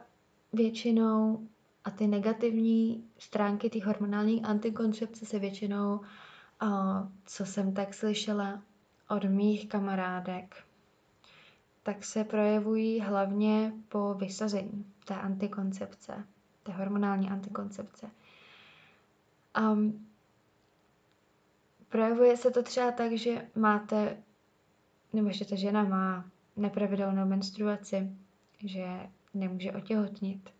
většinou 0.52 1.48
a 1.84 1.90
ty 1.90 2.06
negativní 2.06 3.04
stránky 3.18 3.70
té 3.70 3.84
hormonální 3.84 4.44
antikoncepce 4.44 5.26
se 5.26 5.38
většinou, 5.38 6.00
co 7.24 7.46
jsem 7.46 7.74
tak 7.74 7.94
slyšela 7.94 8.62
od 9.08 9.24
mých 9.24 9.68
kamarádek, 9.68 10.64
tak 11.82 12.04
se 12.04 12.24
projevují 12.24 13.00
hlavně 13.00 13.72
po 13.88 14.14
vysazení 14.14 14.92
té 15.04 15.14
antikoncepce, 15.14 16.24
té 16.62 16.72
hormonální 16.72 17.30
antikoncepce. 17.30 18.10
Um, 19.60 20.06
projevuje 21.88 22.36
se 22.36 22.50
to 22.50 22.62
třeba 22.62 22.92
tak, 22.92 23.12
že 23.12 23.48
máte, 23.54 24.22
nebo 25.12 25.30
že 25.32 25.44
ta 25.44 25.56
žena 25.56 25.84
má 25.84 26.24
nepravidelnou 26.56 27.26
menstruaci, 27.26 28.10
že 28.64 28.86
nemůže 29.34 29.72
otěhotnit, 29.72 30.50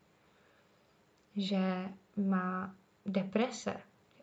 že 1.36 1.88
má 2.16 2.74
deprese, 3.06 3.76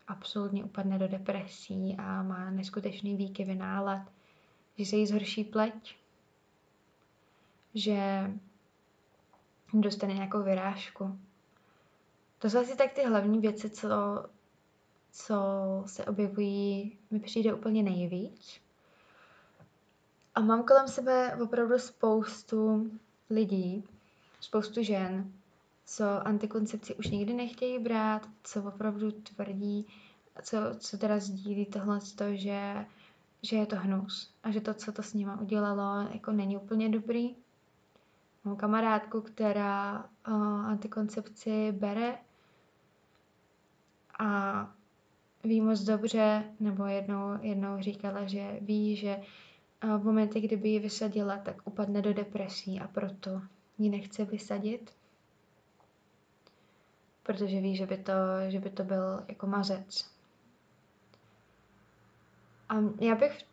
absolutně 0.07 0.63
upadne 0.63 0.99
do 0.99 1.07
depresí 1.07 1.95
a 1.99 2.23
má 2.23 2.51
neskutečný 2.51 3.15
výkyvy 3.17 3.55
nálad, 3.55 4.01
že 4.77 4.85
se 4.85 4.95
jí 4.95 5.07
zhorší 5.07 5.43
pleť, 5.43 5.95
že 7.75 8.31
dostane 9.73 10.13
nějakou 10.13 10.43
vyrážku. 10.43 11.19
To 12.39 12.49
jsou 12.49 12.59
asi 12.59 12.77
tak 12.77 12.93
ty 12.93 13.03
hlavní 13.05 13.39
věci, 13.39 13.69
co, 13.69 13.87
co 15.13 15.35
se 15.85 16.05
objevují, 16.05 16.97
mi 17.11 17.19
přijde 17.19 17.53
úplně 17.53 17.83
nejvíc. 17.83 18.61
A 20.35 20.41
mám 20.41 20.63
kolem 20.63 20.87
sebe 20.87 21.37
opravdu 21.43 21.79
spoustu 21.79 22.91
lidí, 23.29 23.83
spoustu 24.39 24.83
žen, 24.83 25.31
co 25.85 26.27
antikoncepci 26.27 26.95
už 26.95 27.07
nikdy 27.07 27.33
nechtějí 27.33 27.79
brát, 27.79 28.29
co 28.43 28.63
opravdu 28.63 29.11
tvrdí, 29.11 29.87
co, 30.41 30.57
co 30.77 30.97
teda 30.97 31.19
sdílí 31.19 31.65
tohle, 31.65 31.99
to, 32.15 32.35
že, 32.35 32.85
že 33.41 33.55
je 33.55 33.65
to 33.65 33.75
hnus 33.75 34.33
a 34.43 34.51
že 34.51 34.61
to, 34.61 34.73
co 34.73 34.91
to 34.91 35.03
s 35.03 35.13
nima 35.13 35.41
udělalo, 35.41 36.07
jako 36.13 36.31
není 36.31 36.57
úplně 36.57 36.89
dobrý. 36.89 37.35
Mám 38.43 38.55
kamarádku, 38.55 39.21
která 39.21 40.05
uh, 40.27 40.33
antikoncepci 40.65 41.71
bere 41.71 42.17
a 44.19 44.73
ví 45.43 45.61
moc 45.61 45.81
dobře, 45.81 46.43
nebo 46.59 46.85
jednou, 46.85 47.37
jednou 47.41 47.81
říkala, 47.81 48.25
že 48.25 48.57
ví, 48.61 48.95
že 48.95 49.21
v 49.97 50.03
momentě, 50.03 50.41
kdyby 50.41 50.69
ji 50.69 50.79
vysadila, 50.79 51.37
tak 51.37 51.55
upadne 51.65 52.01
do 52.01 52.13
depresí 52.13 52.79
a 52.79 52.87
proto 52.87 53.41
ji 53.77 53.89
nechce 53.89 54.25
vysadit 54.25 54.91
protože 57.23 57.61
ví, 57.61 57.75
že 57.75 57.85
by 57.85 57.97
to, 57.97 58.13
že 58.47 58.59
by 58.59 58.69
to 58.69 58.83
byl 58.83 59.23
jako 59.27 59.47
mazec. 59.47 60.05
A 62.69 62.75
já 62.99 63.15
bych 63.15 63.45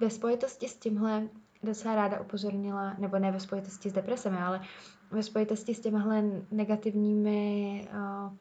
ve 0.00 0.10
spojitosti 0.10 0.68
s 0.68 0.76
tímhle 0.76 1.28
docela 1.62 1.94
ráda 1.94 2.20
upozornila, 2.20 2.94
nebo 2.98 3.18
ne 3.18 3.32
ve 3.32 3.40
spojitosti 3.40 3.90
s 3.90 3.92
depresemi, 3.92 4.38
ale 4.38 4.60
ve 5.10 5.22
spojitosti 5.22 5.74
s 5.74 5.80
těmihle 5.80 6.24
negativními, 6.50 7.88
uh, 7.92 8.32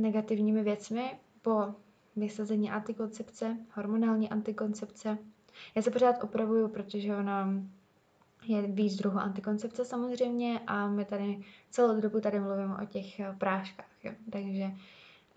negativními 0.00 0.62
věcmi 0.62 1.18
po 1.42 1.74
vysazení 2.16 2.70
antikoncepce, 2.70 3.56
hormonální 3.74 4.30
antikoncepce. 4.30 5.18
Já 5.74 5.82
se 5.82 5.90
pořád 5.90 6.24
opravuju, 6.24 6.68
protože 6.68 7.16
ona 7.16 7.48
je 8.46 8.62
víc 8.62 8.96
druhů 8.96 9.18
antikoncepce 9.18 9.84
samozřejmě 9.84 10.60
a 10.66 10.88
my 10.88 11.04
tady 11.04 11.44
celou 11.70 12.00
dobu 12.00 12.20
tady 12.20 12.40
mluvíme 12.40 12.76
o 12.82 12.86
těch 12.86 13.20
eh, 13.20 13.34
práškách, 13.38 14.04
jo. 14.04 14.12
takže 14.30 14.64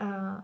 uh, 0.01 0.41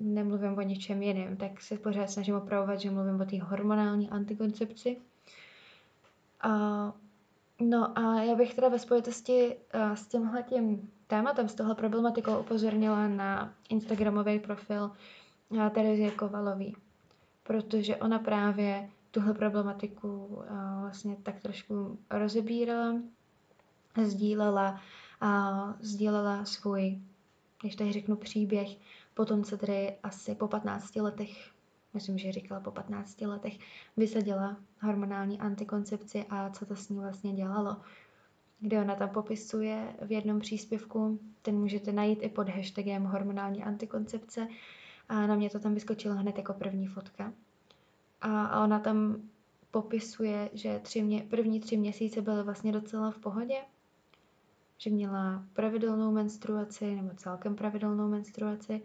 nemluvím 0.00 0.58
o 0.58 0.62
ničem 0.62 1.02
jiném, 1.02 1.36
tak 1.36 1.60
se 1.60 1.76
pořád 1.78 2.10
snažím 2.10 2.34
opravovat, 2.34 2.80
že 2.80 2.90
mluvím 2.90 3.20
o 3.20 3.24
té 3.24 3.42
hormonální 3.42 4.10
antikoncepci. 4.10 4.96
Uh, 6.44 6.92
no 7.68 7.98
a 7.98 8.22
já 8.22 8.34
bych 8.34 8.54
teda 8.54 8.68
ve 8.68 8.78
spojitosti 8.78 9.56
uh, 9.74 9.92
s 9.92 10.06
tímhle 10.06 10.42
tím 10.42 10.90
tématem, 11.06 11.48
s 11.48 11.54
tohle 11.54 11.74
problematikou 11.74 12.38
upozornila 12.38 13.08
na 13.08 13.54
Instagramový 13.68 14.38
profil 14.38 14.84
uh, 14.84 14.90
Terezie 15.74 16.10
Kovalový, 16.10 16.76
protože 17.42 17.96
ona 17.96 18.18
právě 18.18 18.90
tuhle 19.10 19.34
problematiku 19.34 20.38
vlastně 20.80 21.16
tak 21.22 21.40
trošku 21.40 21.98
rozebírala, 22.10 22.94
sdílela 24.04 24.80
a 25.20 25.52
sdílela 25.80 26.44
svůj, 26.44 26.98
když 27.60 27.76
tady 27.76 27.92
řeknu 27.92 28.16
příběh, 28.16 28.68
potom 29.14 29.44
se 29.44 29.56
tedy 29.56 29.96
asi 30.02 30.34
po 30.34 30.48
15 30.48 30.96
letech, 30.96 31.50
myslím, 31.94 32.18
že 32.18 32.32
říkala 32.32 32.60
po 32.60 32.70
15 32.70 33.20
letech, 33.20 33.58
vysadila 33.96 34.56
hormonální 34.80 35.40
antikoncepci 35.40 36.24
a 36.30 36.50
co 36.50 36.66
to 36.66 36.76
s 36.76 36.88
ní 36.88 36.98
vlastně 36.98 37.32
dělalo. 37.32 37.76
Kde 38.60 38.80
ona 38.80 38.94
tam 38.94 39.08
popisuje 39.08 39.96
v 40.06 40.12
jednom 40.12 40.40
příspěvku, 40.40 41.20
ten 41.42 41.54
můžete 41.58 41.92
najít 41.92 42.18
i 42.22 42.28
pod 42.28 42.48
hashtagem 42.48 43.04
hormonální 43.04 43.64
antikoncepce 43.64 44.48
a 45.08 45.26
na 45.26 45.34
mě 45.34 45.50
to 45.50 45.58
tam 45.58 45.74
vyskočilo 45.74 46.14
hned 46.14 46.38
jako 46.38 46.54
první 46.54 46.86
fotka. 46.86 47.32
A, 48.20 48.44
a 48.46 48.64
ona 48.64 48.78
tam 48.78 49.22
popisuje, 49.70 50.50
že 50.52 50.78
tři 50.78 51.02
mě, 51.02 51.26
první 51.30 51.60
tři 51.60 51.76
měsíce 51.76 52.22
byly 52.22 52.42
vlastně 52.42 52.72
docela 52.72 53.10
v 53.10 53.18
pohodě, 53.18 53.56
že 54.78 54.90
měla 54.90 55.44
pravidelnou 55.52 56.12
menstruaci 56.12 56.94
nebo 56.94 57.10
celkem 57.14 57.56
pravidelnou 57.56 58.08
menstruaci, 58.08 58.82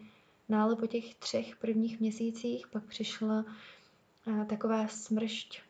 no 0.50 0.60
ale 0.62 0.76
po 0.76 0.88
těch 0.88 1.16
třech 1.16 1.56
prvních 1.56 2.00
měsících 2.00 2.68
pak 2.68 2.84
přišla 2.86 3.46
a, 4.26 4.46
taková 4.46 4.88
smršť, 4.88 5.62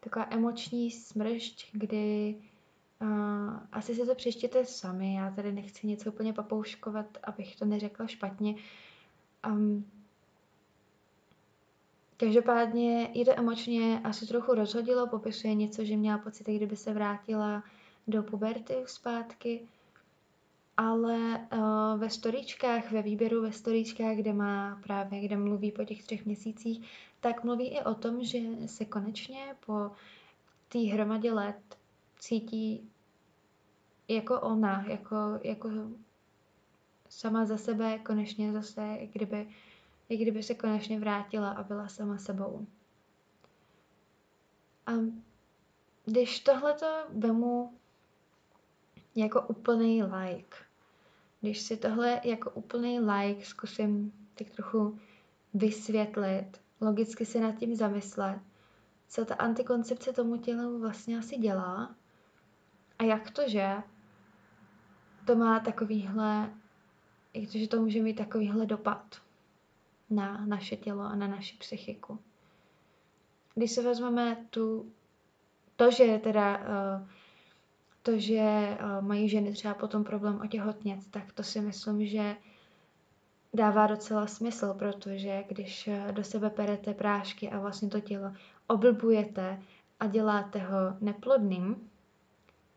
taková 0.00 0.26
emoční 0.30 0.90
smršť, 0.90 1.66
kdy 1.72 2.36
a, 3.00 3.06
asi 3.72 3.94
si 3.94 4.06
to 4.06 4.14
přeštěte 4.14 4.64
sami, 4.64 5.14
já 5.14 5.30
tady 5.30 5.52
nechci 5.52 5.86
něco 5.86 6.12
úplně 6.12 6.32
papouškovat, 6.32 7.18
abych 7.22 7.56
to 7.56 7.64
neřekla 7.64 8.06
špatně. 8.06 8.54
Um, 9.46 9.84
Každopádně 12.20 13.10
to 13.24 13.38
emočně 13.38 14.00
asi 14.04 14.26
trochu 14.26 14.54
rozhodilo, 14.54 15.06
popisuje 15.06 15.54
něco, 15.54 15.84
že 15.84 15.96
měla 15.96 16.18
pocit, 16.18 16.46
kdyby 16.46 16.76
se 16.76 16.94
vrátila 16.94 17.62
do 18.08 18.22
puberty 18.22 18.74
zpátky, 18.86 19.68
ale 20.76 21.48
uh, 21.52 22.00
ve 22.00 22.10
storičkách, 22.10 22.92
ve 22.92 23.02
výběru 23.02 23.42
ve 23.42 23.52
storičkách, 23.52 24.16
kde 24.16 24.32
má 24.32 24.80
právě, 24.82 25.20
kde 25.20 25.36
mluví 25.36 25.72
po 25.72 25.84
těch 25.84 26.02
třech 26.02 26.26
měsících, 26.26 26.88
tak 27.20 27.44
mluví 27.44 27.68
i 27.68 27.80
o 27.80 27.94
tom, 27.94 28.24
že 28.24 28.38
se 28.66 28.84
konečně 28.84 29.56
po 29.66 29.90
té 30.68 30.78
hromadě 30.78 31.32
let 31.32 31.78
cítí 32.18 32.90
jako 34.08 34.40
ona, 34.40 34.84
jako, 34.88 35.16
jako 35.42 35.68
sama 37.18 37.44
za 37.44 37.58
sebe, 37.58 37.98
konečně 37.98 38.52
zase, 38.52 38.98
kdyby 39.12 39.48
i 40.08 40.16
kdyby 40.16 40.42
se 40.42 40.54
konečně 40.54 41.00
vrátila 41.00 41.50
a 41.50 41.62
byla 41.62 41.88
sama 41.88 42.18
sebou. 42.18 42.66
A 44.86 44.92
když 46.04 46.40
tohleto 46.40 46.86
vemu 47.08 47.78
jako 49.14 49.42
úplný 49.42 50.02
like, 50.02 50.56
když 51.40 51.60
si 51.60 51.76
tohle 51.76 52.20
jako 52.24 52.50
úplný 52.50 53.00
like 53.00 53.44
zkusím 53.44 54.12
tak 54.34 54.50
trochu 54.50 54.98
vysvětlit, 55.54 56.60
logicky 56.80 57.26
si 57.26 57.40
nad 57.40 57.52
tím 57.52 57.74
zamyslet, 57.74 58.40
co 59.08 59.24
ta 59.24 59.34
antikoncepce 59.34 60.12
tomu 60.12 60.36
tělu 60.36 60.80
vlastně 60.80 61.18
asi 61.18 61.36
dělá 61.36 61.94
a 62.98 63.04
jak 63.04 63.30
to, 63.30 63.48
že 63.48 63.76
to 65.26 65.36
má 65.36 65.60
takovýhle, 65.60 66.50
to, 67.46 67.58
že 67.58 67.68
to 67.68 67.80
může 67.80 68.02
mít 68.02 68.14
takovýhle 68.14 68.66
dopad 68.66 69.16
na 70.10 70.46
naše 70.46 70.76
tělo 70.76 71.02
a 71.02 71.14
na 71.14 71.26
naši 71.26 71.56
psychiku. 71.56 72.18
Když 73.54 73.70
se 73.72 73.82
vezmeme 73.82 74.46
tu, 74.50 74.92
to, 75.76 75.90
že 75.90 76.18
teda 76.18 76.58
uh, 76.58 77.08
to, 78.02 78.18
že 78.18 78.78
uh, 78.80 79.06
mají 79.06 79.28
ženy 79.28 79.52
třeba 79.52 79.74
potom 79.74 80.04
problém 80.04 80.40
otěhotnět, 80.44 81.00
tak 81.10 81.32
to 81.32 81.42
si 81.42 81.60
myslím, 81.60 82.06
že 82.06 82.36
dává 83.54 83.86
docela 83.86 84.26
smysl, 84.26 84.74
protože 84.78 85.44
když 85.48 85.86
uh, 85.88 86.12
do 86.12 86.24
sebe 86.24 86.50
perete 86.50 86.94
prášky 86.94 87.50
a 87.50 87.58
vlastně 87.58 87.88
to 87.88 88.00
tělo 88.00 88.32
oblbujete 88.66 89.62
a 90.00 90.06
děláte 90.06 90.58
ho 90.58 90.96
neplodným, 91.00 91.90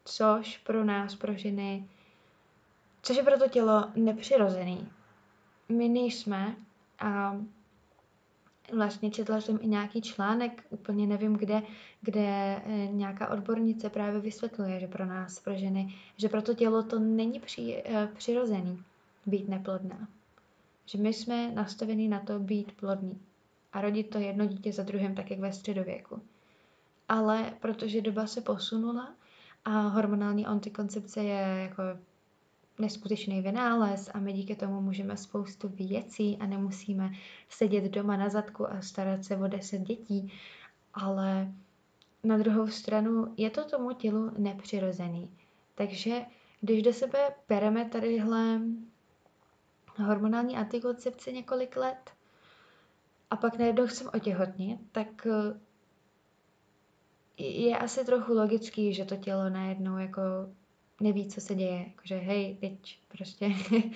což 0.05 0.57
pro 0.57 0.83
nás, 0.83 1.15
pro 1.15 1.33
ženy, 1.33 1.89
což 3.01 3.17
je 3.17 3.23
pro 3.23 3.39
to 3.39 3.49
tělo 3.49 3.85
nepřirozený. 3.95 4.87
My 5.69 5.89
nejsme 5.89 6.55
a 6.99 7.37
vlastně 8.73 9.11
četla 9.11 9.41
jsem 9.41 9.59
i 9.61 9.67
nějaký 9.67 10.01
článek, 10.01 10.63
úplně 10.69 11.07
nevím 11.07 11.33
kde, 11.33 11.61
kde 12.01 12.21
eh, 12.65 12.87
nějaká 12.87 13.27
odbornice 13.29 13.89
právě 13.89 14.19
vysvětluje, 14.19 14.79
že 14.79 14.87
pro 14.87 15.05
nás, 15.05 15.39
pro 15.39 15.53
ženy, 15.53 15.95
že 16.17 16.29
pro 16.29 16.41
to 16.41 16.53
tělo 16.53 16.83
to 16.83 16.99
není 16.99 17.39
při, 17.39 17.83
eh, 17.85 18.09
přirozený 18.17 18.83
být 19.25 19.49
neplodná. 19.49 20.07
Že 20.85 20.97
my 20.97 21.13
jsme 21.13 21.51
nastavení 21.51 22.07
na 22.07 22.19
to 22.19 22.39
být 22.39 22.71
plodný 22.71 23.21
a 23.73 23.81
rodit 23.81 24.09
to 24.09 24.17
jedno 24.17 24.45
dítě 24.45 24.71
za 24.71 24.83
druhým, 24.83 25.15
tak 25.15 25.31
jak 25.31 25.39
ve 25.39 25.53
středověku. 25.53 26.21
Ale 27.09 27.53
protože 27.59 28.01
doba 28.01 28.27
se 28.27 28.41
posunula 28.41 29.13
a 29.65 29.79
hormonální 29.79 30.45
antikoncepce 30.45 31.23
je 31.23 31.61
jako 31.61 31.83
neskutečný 32.79 33.41
vynález 33.41 34.09
a 34.13 34.19
my 34.19 34.33
díky 34.33 34.55
tomu 34.55 34.81
můžeme 34.81 35.17
spoustu 35.17 35.67
věcí 35.67 36.37
a 36.37 36.45
nemusíme 36.45 37.11
sedět 37.49 37.83
doma 37.83 38.17
na 38.17 38.29
zadku 38.29 38.71
a 38.71 38.81
starat 38.81 39.25
se 39.25 39.37
o 39.37 39.47
deset 39.47 39.81
dětí, 39.81 40.33
ale 40.93 41.53
na 42.23 42.37
druhou 42.37 42.67
stranu 42.67 43.33
je 43.37 43.49
to 43.49 43.65
tomu 43.65 43.93
tělu 43.93 44.31
nepřirozený. 44.37 45.29
Takže 45.75 46.25
když 46.61 46.83
do 46.83 46.93
sebe 46.93 47.19
bereme 47.49 47.85
tadyhle 47.85 48.61
hormonální 49.97 50.57
antikoncepci 50.57 51.33
několik 51.33 51.77
let 51.77 52.11
a 53.29 53.35
pak 53.35 53.57
najednou 53.57 53.87
chcem 53.87 54.09
otěhotnit, 54.13 54.79
tak 54.91 55.27
eh, 55.27 55.59
je 57.37 57.77
asi 57.77 58.05
trochu 58.05 58.33
logický, 58.33 58.93
že 58.93 59.05
to 59.05 59.15
tělo 59.15 59.49
najednou 59.49 59.97
jako 59.97 60.21
neví, 61.01 61.27
co 61.27 61.41
se 61.41 61.55
děje. 61.55 61.85
Jakože 61.87 62.15
hej, 62.17 62.57
teď 62.61 62.99
prostě 63.07 63.49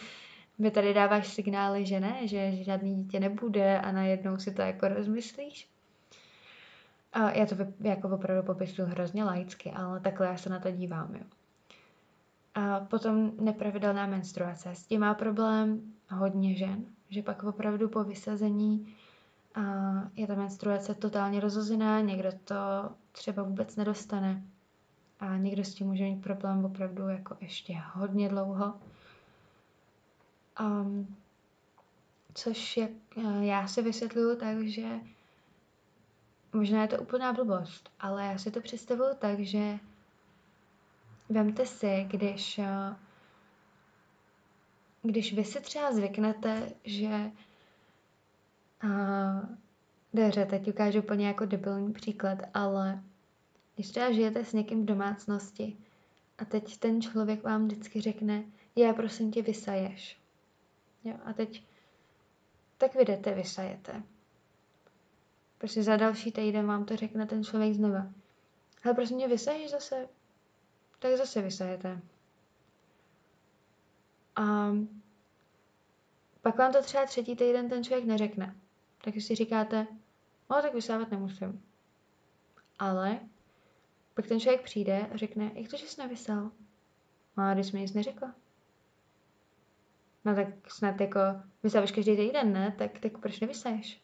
mi 0.58 0.72
tady 0.72 0.94
dáváš 0.94 1.28
signály, 1.28 1.86
že 1.86 2.00
ne, 2.00 2.28
že 2.28 2.64
žádný 2.64 2.96
dítě 2.96 3.20
nebude 3.20 3.80
a 3.80 3.92
najednou 3.92 4.38
si 4.38 4.54
to 4.54 4.62
jako 4.62 4.88
rozmyslíš. 4.88 5.70
A 7.14 7.32
já 7.32 7.46
to 7.46 7.56
jako 7.80 8.10
opravdu 8.10 8.44
popisuju 8.44 8.88
hrozně 8.88 9.24
laicky, 9.24 9.72
ale 9.72 10.00
takhle 10.00 10.28
já 10.28 10.38
se 10.38 10.50
na 10.50 10.60
to 10.60 10.72
dívám, 10.72 11.16
jo. 11.16 11.24
A 12.56 12.80
potom 12.80 13.32
nepravidelná 13.40 14.08
menstruace. 14.08 14.76
S 14.76 14.86
tím 14.86 15.02
má 15.02 15.14
problém 15.14 15.94
hodně 16.10 16.56
žen, 16.56 16.86
že 17.10 17.22
pak 17.22 17.44
opravdu 17.44 17.90
po 17.90 18.04
vysazení 18.04 18.96
a 19.56 19.62
je 20.16 20.28
ta 20.28 20.36
menstruace 20.36 20.96
totálně 20.96 21.40
rozhozená, 21.40 22.02
někdo 22.02 22.30
to 22.44 22.56
třeba 23.12 23.44
vůbec 23.44 23.76
nedostane 23.76 24.44
a 25.20 25.38
někdo 25.38 25.64
s 25.64 25.74
tím 25.74 25.88
může 25.88 26.04
mít 26.04 26.22
problém 26.22 26.66
opravdu 26.66 27.08
jako 27.08 27.38
ještě 27.42 27.82
hodně 27.94 28.30
dlouho. 28.30 28.74
Um, 30.60 31.16
což 32.34 32.78
jak, 32.78 32.92
eh, 33.18 33.46
já 33.46 33.68
si 33.68 33.82
vysvětluju 33.82 34.38
tak, 34.40 34.68
že 34.68 35.00
možná 36.54 36.82
je 36.82 36.88
to 36.88 36.98
úplná 36.98 37.34
blbost, 37.34 37.90
ale 38.00 38.26
já 38.26 38.38
si 38.38 38.52
to 38.52 38.62
představuju 38.62 39.10
tak, 39.20 39.40
že 39.40 39.80
vemte 41.30 41.66
si, 41.66 42.08
když, 42.10 42.60
eh, 42.60 42.96
když 45.02 45.34
vy 45.34 45.44
si 45.44 45.62
třeba 45.62 45.94
zvyknete, 45.94 46.72
že 46.84 47.32
uh, 48.84 49.56
dobře, 50.14 50.46
teď 50.46 50.70
ukážu 50.70 51.00
úplně 51.00 51.28
jako 51.28 51.46
debilní 51.46 51.94
příklad, 51.94 52.40
ale 52.54 53.04
když 53.76 53.90
třeba 53.90 54.12
žijete 54.12 54.46
s 54.46 54.54
někým 54.54 54.82
v 54.82 54.86
domácnosti 54.86 55.78
a 56.38 56.46
teď 56.46 56.78
ten 56.78 57.02
člověk 57.02 57.44
vám 57.44 57.66
vždycky 57.68 58.02
řekne, 58.02 58.44
já 58.76 58.94
prosím 58.94 59.32
tě 59.32 59.42
vysaješ. 59.42 60.20
Jo, 61.04 61.16
a 61.26 61.34
teď 61.34 61.64
tak 62.78 62.96
vy 62.96 63.06
jdete, 63.06 63.34
vysajete. 63.34 64.04
Prostě 65.58 65.84
za 65.84 65.98
další 65.98 66.32
týden 66.32 66.68
vám 66.68 66.86
to 66.86 66.96
řekne 66.96 67.26
ten 67.26 67.44
člověk 67.44 67.74
znova. 67.74 68.08
Ale 68.84 68.94
prosím 68.94 69.20
tě, 69.20 69.28
vysaješ 69.28 69.72
zase? 69.72 70.08
Tak 71.00 71.18
zase 71.18 71.42
vysajete. 71.42 72.02
A 74.36 74.72
pak 76.42 76.58
vám 76.58 76.72
to 76.72 76.82
třeba 76.82 77.06
třetí 77.06 77.36
týden 77.36 77.70
ten 77.70 77.84
člověk 77.84 78.06
neřekne. 78.06 78.56
Tak 79.04 79.14
si 79.14 79.36
říkáte, 79.36 79.88
no 80.50 80.62
tak 80.62 80.74
vysávat 80.74 81.12
nemusím. 81.12 81.64
Ale 82.80 83.20
pak 84.16 84.28
ten 84.28 84.40
člověk 84.40 84.62
přijde 84.62 85.08
a 85.14 85.18
řekne, 85.18 85.52
jak 85.54 85.70
to, 85.70 85.78
že 85.78 85.88
jsi 85.88 86.02
nevysel? 86.02 86.52
A 87.38 87.54
když 87.54 87.72
mi 87.72 87.82
nic 87.82 87.94
neřekla. 87.94 88.36
No 90.26 90.36
tak 90.36 90.48
snad 90.72 91.02
jako 91.02 91.20
vysáváš 91.64 91.92
každý 91.92 92.18
týden, 92.18 92.54
ne? 92.54 92.76
Tak, 92.78 93.00
tak 93.00 93.18
proč 93.18 93.40
nevysaješ? 93.40 94.02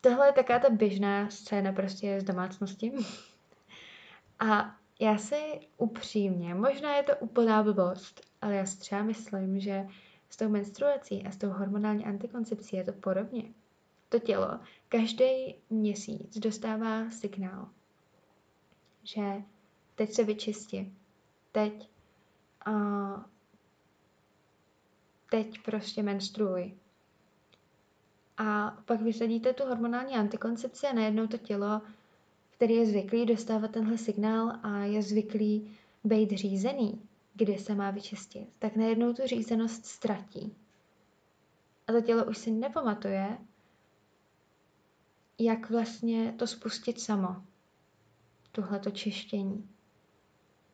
Tohle 0.00 0.26
je 0.26 0.32
taká 0.32 0.58
ta 0.58 0.70
běžná 0.70 1.30
scéna 1.30 1.72
prostě 1.72 2.20
z 2.20 2.24
domácnosti. 2.24 2.92
a 4.38 4.76
já 5.00 5.18
si 5.18 5.60
upřímně, 5.76 6.54
možná 6.54 6.96
je 6.96 7.02
to 7.02 7.12
úplná 7.20 7.62
blbost, 7.62 8.20
ale 8.40 8.54
já 8.54 8.66
si 8.66 8.78
třeba 8.78 9.02
myslím, 9.02 9.60
že 9.60 9.86
s 10.30 10.36
tou 10.36 10.48
menstruací 10.48 11.26
a 11.26 11.30
s 11.30 11.36
tou 11.36 11.48
hormonální 11.48 12.04
antikoncepcí 12.04 12.76
je 12.76 12.84
to 12.84 12.92
podobně. 12.92 13.42
To 14.08 14.18
tělo 14.18 14.60
každý 14.88 15.54
měsíc 15.70 16.38
dostává 16.38 17.10
signál, 17.10 17.68
že 19.14 19.42
teď 19.94 20.12
se 20.12 20.24
vyčisti, 20.24 20.92
teď, 21.52 21.88
uh, 22.66 23.22
teď 25.30 25.62
prostě 25.62 26.02
menstruuj. 26.02 26.74
A 28.38 28.76
pak 28.84 29.00
vysadíte 29.00 29.52
tu 29.52 29.64
hormonální 29.64 30.14
antikoncepci 30.14 30.86
a 30.86 30.92
najednou 30.92 31.26
to 31.26 31.38
tělo, 31.38 31.82
který 32.50 32.74
je 32.74 32.86
zvyklý 32.86 33.26
dostávat 33.26 33.70
tenhle 33.70 33.98
signál 33.98 34.52
a 34.62 34.78
je 34.78 35.02
zvyklý 35.02 35.76
být 36.04 36.30
řízený, 36.30 37.02
kdy 37.34 37.58
se 37.58 37.74
má 37.74 37.90
vyčistit, 37.90 38.48
tak 38.58 38.76
najednou 38.76 39.12
tu 39.12 39.26
řízenost 39.26 39.86
ztratí. 39.86 40.54
A 41.86 41.92
to 41.92 42.00
tělo 42.00 42.24
už 42.24 42.38
si 42.38 42.50
nepamatuje, 42.50 43.38
jak 45.38 45.70
vlastně 45.70 46.34
to 46.38 46.46
spustit 46.46 47.00
samo 47.00 47.42
tohleto 48.52 48.90
čištění. 48.90 49.68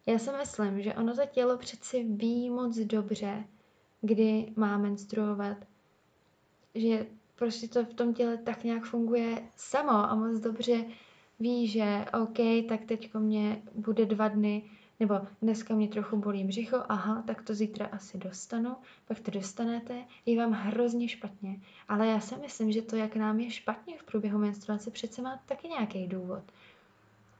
Já 0.06 0.18
si 0.18 0.30
myslím, 0.38 0.82
že 0.82 0.94
ono 0.94 1.14
to 1.14 1.26
tělo 1.26 1.58
přeci 1.58 2.04
ví 2.04 2.50
moc 2.50 2.78
dobře, 2.78 3.44
kdy 4.00 4.52
má 4.56 4.78
menstruovat, 4.78 5.56
že 6.74 7.06
prostě 7.36 7.68
to 7.68 7.84
v 7.84 7.94
tom 7.94 8.14
těle 8.14 8.36
tak 8.36 8.64
nějak 8.64 8.84
funguje 8.84 9.42
samo 9.56 9.92
a 9.92 10.14
moc 10.14 10.40
dobře 10.40 10.84
ví, 11.40 11.68
že 11.68 12.04
OK, 12.22 12.38
tak 12.68 12.84
teďko 12.84 13.18
mě 13.18 13.62
bude 13.74 14.06
dva 14.06 14.28
dny, 14.28 14.62
nebo 15.00 15.20
dneska 15.42 15.74
mě 15.74 15.88
trochu 15.88 16.16
bolí 16.16 16.44
břicho, 16.44 16.76
aha, 16.88 17.22
tak 17.26 17.42
to 17.42 17.54
zítra 17.54 17.86
asi 17.86 18.18
dostanu, 18.18 18.76
pak 19.08 19.20
to 19.20 19.30
dostanete, 19.30 20.04
je 20.26 20.38
vám 20.38 20.52
hrozně 20.52 21.08
špatně. 21.08 21.60
Ale 21.88 22.06
já 22.06 22.20
si 22.20 22.36
myslím, 22.36 22.72
že 22.72 22.82
to, 22.82 22.96
jak 22.96 23.16
nám 23.16 23.40
je 23.40 23.50
špatně 23.50 23.98
v 23.98 24.02
průběhu 24.02 24.38
menstruace, 24.38 24.90
přece 24.90 25.22
má 25.22 25.40
taky 25.46 25.68
nějaký 25.68 26.06
důvod 26.06 26.42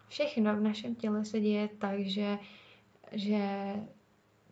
všechno 0.08 0.56
v 0.56 0.60
našem 0.60 0.94
těle 0.94 1.24
se 1.24 1.40
děje 1.40 1.68
tak, 1.78 2.00
že, 2.00 2.38
že 3.12 3.40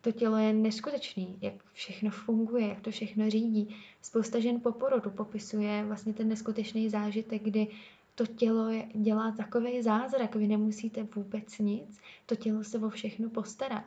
to 0.01 0.11
tělo 0.11 0.37
je 0.37 0.53
neskutečný, 0.53 1.37
jak 1.41 1.53
všechno 1.73 2.11
funguje, 2.11 2.67
jak 2.67 2.81
to 2.81 2.91
všechno 2.91 3.29
řídí. 3.29 3.75
Spousta 4.01 4.39
žen 4.39 4.61
po 4.61 4.71
porodu 4.71 5.09
popisuje 5.09 5.83
vlastně 5.83 6.13
ten 6.13 6.29
neskutečný 6.29 6.89
zážitek, 6.89 7.43
kdy 7.43 7.67
to 8.15 8.25
tělo 8.25 8.69
je, 8.69 8.87
dělá 8.93 9.31
takový 9.31 9.81
zázrak, 9.81 10.35
vy 10.35 10.47
nemusíte 10.47 11.03
vůbec 11.15 11.59
nic, 11.59 12.01
to 12.25 12.35
tělo 12.35 12.63
se 12.63 12.79
o 12.79 12.89
všechno 12.89 13.29
postará. 13.29 13.85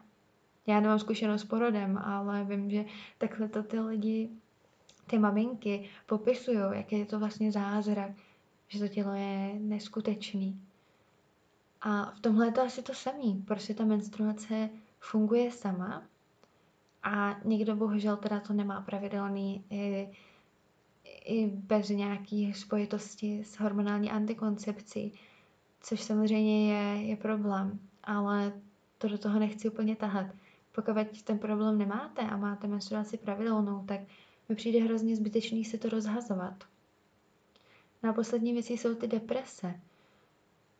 Já 0.66 0.80
nemám 0.80 0.98
zkušenost 0.98 1.40
s 1.40 1.44
porodem, 1.44 1.98
ale 1.98 2.44
vím, 2.44 2.70
že 2.70 2.84
takhle 3.18 3.48
to 3.48 3.62
ty 3.62 3.80
lidi, 3.80 4.28
ty 5.06 5.18
maminky 5.18 5.88
popisují, 6.06 6.58
jak 6.72 6.92
je 6.92 7.06
to 7.06 7.18
vlastně 7.18 7.52
zázrak, 7.52 8.10
že 8.68 8.78
to 8.78 8.88
tělo 8.88 9.12
je 9.12 9.54
neskutečný. 9.58 10.60
A 11.80 12.10
v 12.10 12.20
tomhle 12.20 12.46
je 12.46 12.52
to 12.52 12.60
asi 12.62 12.82
to 12.82 12.94
samé. 12.94 13.34
Prostě 13.46 13.74
ta 13.74 13.84
menstruace 13.84 14.70
funguje 15.00 15.50
sama 15.50 16.02
a 17.02 17.36
někdo 17.44 17.76
bohužel 17.76 18.16
teda 18.16 18.40
to 18.40 18.52
nemá 18.52 18.80
pravidelný 18.80 19.64
i, 19.70 20.10
i 21.24 21.46
bez 21.46 21.88
nějaké 21.88 22.52
spojitosti 22.54 23.44
s 23.44 23.58
hormonální 23.58 24.10
antikoncepcí, 24.10 25.12
což 25.80 26.02
samozřejmě 26.02 26.72
je, 26.74 27.02
je 27.06 27.16
problém, 27.16 27.78
ale 28.04 28.52
to 28.98 29.08
do 29.08 29.18
toho 29.18 29.38
nechci 29.38 29.68
úplně 29.68 29.96
tahat. 29.96 30.26
Pokud 30.72 31.22
ten 31.24 31.38
problém 31.38 31.78
nemáte 31.78 32.22
a 32.22 32.36
máte 32.36 32.66
menstruaci 32.66 33.16
pravidelnou, 33.18 33.84
tak 33.86 34.00
mi 34.48 34.54
přijde 34.54 34.80
hrozně 34.80 35.16
zbytečný 35.16 35.64
se 35.64 35.78
to 35.78 35.88
rozhazovat. 35.88 36.64
Na 38.02 38.12
poslední 38.12 38.52
věci 38.52 38.72
jsou 38.72 38.94
ty 38.94 39.06
deprese. 39.06 39.80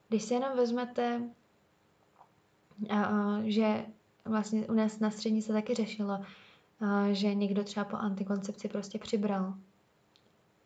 Když 0.09 0.23
si 0.23 0.35
jenom 0.35 0.57
vezmete, 0.57 1.23
že 3.44 3.87
vlastně 4.25 4.66
u 4.66 4.73
nás 4.73 4.99
na 4.99 5.11
střední 5.11 5.42
se 5.42 5.53
taky 5.53 5.75
řešilo, 5.75 6.21
že 7.12 7.35
někdo 7.35 7.64
třeba 7.64 7.85
po 7.85 7.97
antikoncepci 7.97 8.68
prostě 8.68 8.99
přibral. 8.99 9.55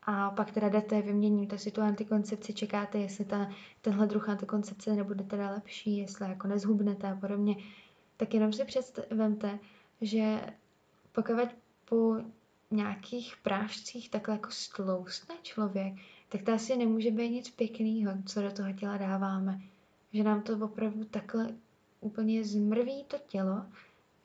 a 0.02 0.30
pak 0.30 0.50
teda 0.50 0.68
jdete, 0.68 1.02
vyměníte 1.02 1.58
si 1.58 1.70
tu 1.70 1.80
antikoncepci, 1.80 2.54
čekáte, 2.54 2.98
jestli 2.98 3.24
ta, 3.24 3.50
tenhle 3.80 4.06
druh 4.06 4.28
antikoncepce 4.28 4.92
nebude 4.94 5.24
teda 5.24 5.50
lepší, 5.50 5.96
jestli 5.96 6.28
jako 6.28 6.48
nezhubnete 6.48 7.10
a 7.10 7.16
podobně, 7.16 7.56
tak 8.16 8.34
jenom 8.34 8.52
si 8.52 8.64
představte, 8.64 9.58
že 10.00 10.40
pokud 11.12 11.48
po 11.84 12.16
nějakých 12.70 13.36
prášcích 13.42 14.10
takhle 14.10 14.34
jako 14.34 14.50
stloustne 14.50 15.34
člověk, 15.42 15.94
tak 16.32 16.42
to 16.42 16.52
asi 16.52 16.76
nemůže 16.76 17.10
být 17.10 17.30
nic 17.30 17.50
pěkného, 17.50 18.12
co 18.26 18.42
do 18.42 18.52
toho 18.52 18.72
těla 18.72 18.96
dáváme. 18.96 19.60
Že 20.12 20.22
nám 20.22 20.42
to 20.42 20.58
opravdu 20.58 21.04
takhle 21.04 21.54
úplně 22.00 22.44
zmrví 22.44 23.04
to 23.04 23.18
tělo, 23.26 23.66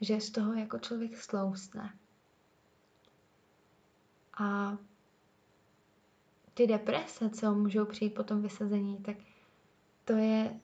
že 0.02 0.22
z 0.22 0.30
toho 0.30 0.54
jako 0.54 0.80
člověk 0.80 1.18
stloustne. 1.18 1.94
A 4.40 4.78
ty 6.54 6.68
deprese, 6.68 7.30
co 7.30 7.56
můžou 7.56 7.86
přijít 7.86 8.14
po 8.14 8.24
tom 8.24 8.42
vysazení, 8.42 8.98
tak 8.98 9.18
to 10.06 10.14
je 10.14 10.60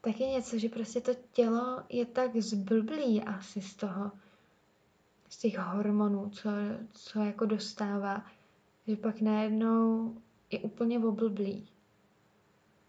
taky 0.00 0.22
něco, 0.24 0.58
že 0.58 0.68
prostě 0.68 1.00
to 1.00 1.12
tělo 1.32 1.82
je 1.88 2.06
tak 2.06 2.36
zblblý 2.36 3.22
asi 3.22 3.62
z 3.62 3.74
toho, 3.74 4.12
z 5.28 5.38
těch 5.38 5.58
hormonů, 5.58 6.30
co, 6.30 6.50
co 6.92 7.20
jako 7.20 7.46
dostává, 7.46 8.26
že 8.86 8.96
pak 8.96 9.20
najednou 9.20 10.14
je 10.50 10.58
úplně 10.58 10.98
oblblý. 10.98 11.68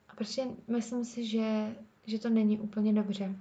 A 0.09 0.15
prostě 0.15 0.47
myslím 0.67 1.05
si, 1.05 1.25
že, 1.25 1.75
že 2.05 2.19
to 2.19 2.29
není 2.29 2.59
úplně 2.59 2.93
dobře. 2.93 3.35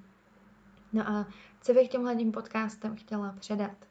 No 0.92 1.08
a 1.08 1.28
co 1.60 1.72
bych 1.72 1.88
tímhle 1.88 2.16
tím 2.16 2.32
podcastem 2.32 2.96
chtěla 2.96 3.32
předat? 3.32 3.86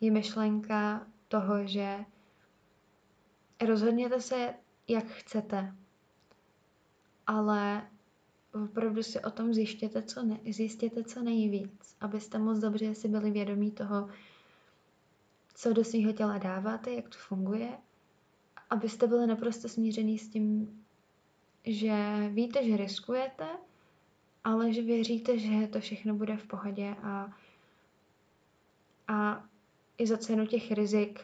Je 0.00 0.10
myšlenka 0.10 1.06
toho, 1.28 1.66
že 1.66 2.04
rozhodněte 3.66 4.20
se, 4.20 4.54
jak 4.88 5.04
chcete, 5.06 5.74
ale 7.26 7.88
opravdu 8.64 9.02
si 9.02 9.22
o 9.22 9.30
tom 9.30 9.54
zjištěte 9.54 10.02
co, 10.02 10.22
ne, 10.22 10.38
zjistěte 10.50 11.04
co 11.04 11.22
nejvíc, 11.22 11.96
abyste 12.00 12.38
moc 12.38 12.58
dobře 12.58 12.94
si 12.94 13.08
byli 13.08 13.30
vědomí 13.30 13.70
toho, 13.70 14.08
co 15.54 15.72
do 15.72 15.84
svého 15.84 16.12
těla 16.12 16.38
dáváte, 16.38 16.92
jak 16.92 17.08
to 17.08 17.18
funguje, 17.18 17.78
abyste 18.72 19.06
byli 19.06 19.26
naprosto 19.26 19.68
smířený 19.68 20.18
s 20.18 20.28
tím, 20.28 20.78
že 21.64 21.94
víte, 22.28 22.64
že 22.64 22.76
riskujete, 22.76 23.48
ale 24.44 24.72
že 24.72 24.82
věříte, 24.82 25.38
že 25.38 25.66
to 25.66 25.80
všechno 25.80 26.14
bude 26.14 26.36
v 26.36 26.46
pohodě 26.46 26.96
a, 27.02 27.32
a 29.08 29.44
i 29.98 30.06
za 30.06 30.18
cenu 30.18 30.46
těch 30.46 30.72
rizik 30.72 31.20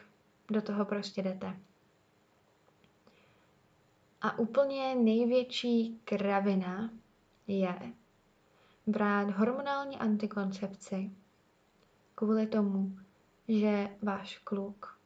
do 0.51 0.61
toho 0.61 0.85
prostě 0.85 1.21
jdete. 1.21 1.59
A 4.21 4.39
úplně 4.39 4.95
největší 4.95 6.01
kravina 6.05 6.89
je 7.47 7.93
brát 8.87 9.29
hormonální 9.29 9.97
antikoncepci 9.97 11.11
kvůli 12.15 12.47
tomu, 12.47 12.97
že 13.47 13.89
váš 14.01 14.37
kluk 14.37 14.99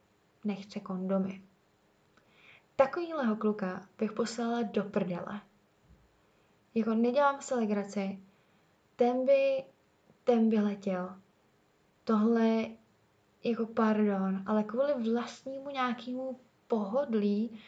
nechce 0.44 0.80
kondomy. 0.80 1.53
Takovýhleho 2.76 3.36
kluka 3.36 3.88
bych 3.98 4.12
poslala 4.12 4.62
do 4.62 4.84
prdele. 4.84 5.42
Jako 6.76 6.94
nedělám 6.94 7.42
se 7.42 7.56
legraci. 7.56 8.20
Ten 8.96 9.26
by, 9.26 9.64
ten 10.24 10.50
by 10.50 10.60
letěl. 10.60 11.16
Tohle 12.04 12.66
jako 13.44 13.66
pardon, 13.66 14.44
ale 14.46 14.64
kvůli 14.64 14.94
vlastnímu 15.14 15.70
nějakému 15.70 16.40
pohodlí 16.68 17.60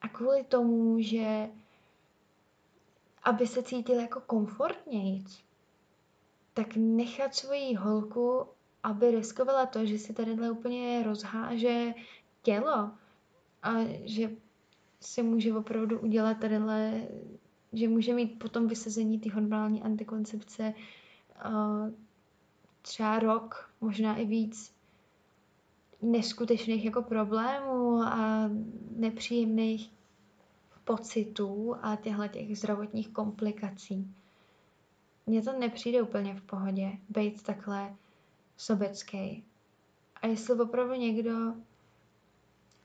a 0.00 0.08
kvůli 0.08 0.44
tomu, 0.44 1.00
že 1.00 1.48
aby 3.22 3.46
se 3.46 3.62
cítil 3.62 4.00
jako 4.00 4.20
komfortnějíc, 4.20 5.44
tak 6.54 6.76
nechat 6.76 7.34
svoji 7.34 7.74
holku, 7.74 8.46
aby 8.82 9.10
riskovala 9.10 9.66
to, 9.66 9.86
že 9.86 9.98
si 9.98 10.12
tadyhle 10.12 10.50
úplně 10.50 11.02
rozháže 11.02 11.94
tělo 12.42 12.90
a 13.62 13.72
že 14.04 14.30
si 15.00 15.22
může 15.22 15.54
opravdu 15.54 16.00
udělat 16.00 16.38
tadyhle, 16.38 17.02
že 17.72 17.88
může 17.88 18.14
mít 18.14 18.38
potom 18.38 18.68
vysazení 18.68 19.20
ty 19.20 19.28
hormonální 19.28 19.82
antikoncepce 19.82 20.74
třeba 22.82 23.18
rok, 23.18 23.70
možná 23.80 24.16
i 24.16 24.26
víc 24.26 24.74
neskutečných 26.02 26.84
jako 26.84 27.02
problémů 27.02 28.02
a 28.02 28.50
nepříjemných 28.96 29.92
pocitů 30.84 31.76
a 31.82 31.96
těchto 31.96 32.28
těch 32.28 32.58
zdravotních 32.58 33.08
komplikací. 33.08 34.14
Mně 35.26 35.42
to 35.42 35.52
nepřijde 35.52 36.02
úplně 36.02 36.34
v 36.34 36.42
pohodě, 36.42 36.92
být 37.08 37.42
takhle 37.42 37.94
sobecký. 38.56 39.44
A 40.22 40.26
jestli 40.26 40.60
opravdu 40.60 40.94
někdo 40.94 41.54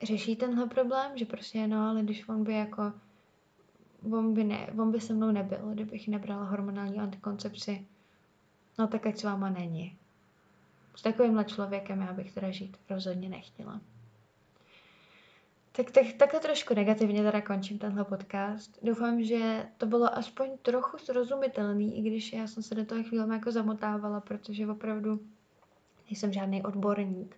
řeší 0.04 0.36
tenhle 0.36 0.66
problém, 0.68 1.18
že 1.18 1.26
prostě 1.26 1.68
no, 1.68 1.90
ale 1.90 2.04
když 2.04 2.30
on 2.30 2.44
by 2.44 2.54
jako 2.54 2.94
on 4.12 4.34
by, 4.34 4.44
ne, 4.44 4.68
on 4.80 4.92
by 4.92 5.02
se 5.02 5.14
mnou 5.14 5.32
nebyl, 5.32 5.70
kdybych 5.74 6.08
nebrala 6.08 6.44
hormonální 6.44 7.00
antikoncepci, 7.00 7.88
no 8.80 8.88
tak 8.88 9.06
ať 9.06 9.18
s 9.18 9.24
váma 9.24 9.50
není. 9.50 9.98
S 10.96 11.02
takovýmhle 11.02 11.46
člověkem 11.46 12.02
já 12.02 12.14
bych 12.14 12.32
teda 12.32 12.52
žít 12.52 12.78
rozhodně 12.90 13.30
nechtěla. 13.30 13.82
Tak, 15.72 15.92
tak 15.92 16.06
takhle 16.14 16.40
trošku 16.40 16.74
negativně 16.74 17.24
teda 17.24 17.42
končím 17.42 17.80
tenhle 17.80 18.04
podcast. 18.04 18.80
Doufám, 18.84 19.24
že 19.24 19.66
to 19.78 19.86
bylo 19.86 20.18
aspoň 20.18 20.58
trochu 20.62 20.98
srozumitelný, 20.98 21.98
i 21.98 22.02
když 22.02 22.34
já 22.34 22.48
jsem 22.48 22.64
se 22.64 22.76
do 22.76 22.86
toho 22.86 23.04
chvíli 23.04 23.34
jako 23.34 23.52
zamotávala, 23.52 24.20
protože 24.20 24.68
opravdu 24.68 25.20
nejsem 26.10 26.34
žádný 26.34 26.64
odborník 26.64 27.36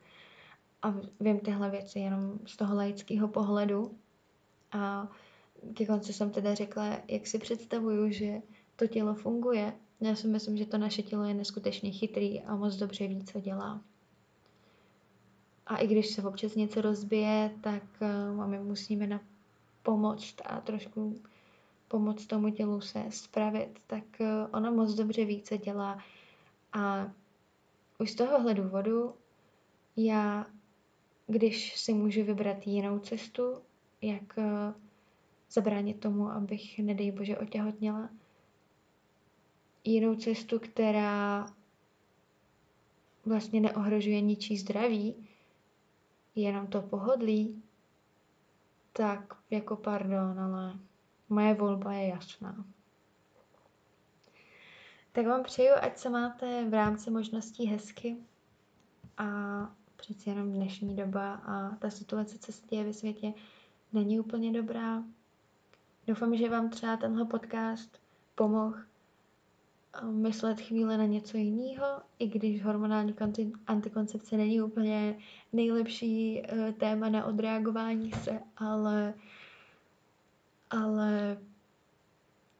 a 0.82 0.94
vím 1.20 1.40
tyhle 1.40 1.70
věci 1.70 2.00
jenom 2.00 2.40
z 2.46 2.58
toho 2.58 2.76
laického 2.76 3.28
pohledu. 3.28 3.98
A 4.72 5.08
ke 5.74 5.86
konci 5.86 6.14
jsem 6.14 6.32
teda 6.32 6.54
řekla, 6.54 6.98
jak 7.08 7.28
si 7.28 7.40
představuju, 7.40 8.12
že 8.12 8.42
to 8.76 8.88
tělo 8.88 9.14
funguje. 9.14 9.74
Já 10.02 10.16
si 10.16 10.28
myslím, 10.28 10.58
že 10.58 10.66
to 10.66 10.78
naše 10.78 11.02
tělo 11.02 11.24
je 11.24 11.34
neskutečně 11.34 11.92
chytrý 11.92 12.42
a 12.42 12.56
moc 12.56 12.76
dobře 12.76 13.08
ví, 13.08 13.24
co 13.24 13.40
dělá. 13.40 13.82
A 15.68 15.78
i 15.78 15.88
když 15.88 16.08
se 16.08 16.24
občas 16.24 16.56
něco 16.56 16.82
rozbije, 16.82 17.52
tak 17.62 17.84
uh, 18.38 18.48
my 18.48 18.60
musíme 18.60 19.08
na 19.08 19.22
pomoct 19.84 20.36
a 20.46 20.62
trošku 20.62 21.22
pomoct 21.88 22.26
tomu 22.26 22.50
tělu 22.50 22.82
se 22.82 23.06
spravit, 23.10 23.80
tak 23.88 24.04
uh, 24.20 24.28
ono 24.52 24.72
moc 24.72 24.94
dobře 24.94 25.26
ví, 25.26 25.42
co 25.42 25.58
dělá. 25.58 26.00
A 26.74 27.12
už 28.00 28.12
z 28.12 28.16
tohohle 28.16 28.54
důvodu 28.54 29.14
já, 29.98 30.46
když 31.30 31.80
si 31.80 31.94
můžu 31.94 32.24
vybrat 32.24 32.68
jinou 32.68 33.00
cestu, 33.00 33.62
jak 34.02 34.38
uh, 34.38 34.44
zabránit 35.52 36.00
tomu, 36.00 36.30
abych, 36.30 36.80
nedej 36.80 37.12
bože, 37.12 37.38
otěhotněla, 37.38 38.10
jinou 39.84 40.16
cestu, 40.16 40.60
která 40.60 41.48
vlastně 43.26 43.62
neohrožuje 43.62 44.22
ničí 44.22 44.58
zdraví, 44.58 45.28
jenom 46.36 46.68
to 46.68 46.82
pohodlí, 46.82 47.64
tak 48.94 49.34
jako 49.50 49.76
pardon, 49.76 50.40
ale 50.40 50.80
moje 51.30 51.54
volba 51.54 51.94
je 51.94 52.08
jasná. 52.08 52.66
Tak 55.12 55.26
vám 55.26 55.44
přeju, 55.44 55.74
ať 55.82 55.98
se 55.98 56.10
máte 56.10 56.70
v 56.70 56.74
rámci 56.74 57.12
možností 57.12 57.66
hezky 57.66 58.18
a 59.18 59.26
přeci 60.00 60.30
jenom 60.30 60.54
dnešní 60.54 60.96
doba 60.96 61.34
a 61.34 61.76
ta 61.76 61.90
situace, 61.90 62.40
co 62.40 62.52
se 62.52 62.68
děje 62.68 62.84
ve 62.84 62.94
světě, 62.94 63.34
není 63.94 64.20
úplně 64.20 64.52
dobrá. 64.52 65.04
Doufám, 66.08 66.36
že 66.36 66.50
vám 66.50 66.70
třeba 66.70 66.98
tenhle 66.98 67.26
podcast 67.26 68.00
pomohl 68.36 68.76
myslet 70.12 70.62
chvíli 70.62 70.98
na 70.98 71.06
něco 71.06 71.38
jiného, 71.38 72.02
i 72.20 72.28
když 72.28 72.64
hormonální 72.64 73.16
antikoncepce 73.68 74.38
není 74.38 74.62
úplně 74.62 75.16
nejlepší 75.54 76.42
eh, 76.44 76.74
téma 76.74 77.10
na 77.10 77.26
odreagování 77.26 78.12
se, 78.12 78.40
ale, 78.58 79.14
ale 80.70 81.38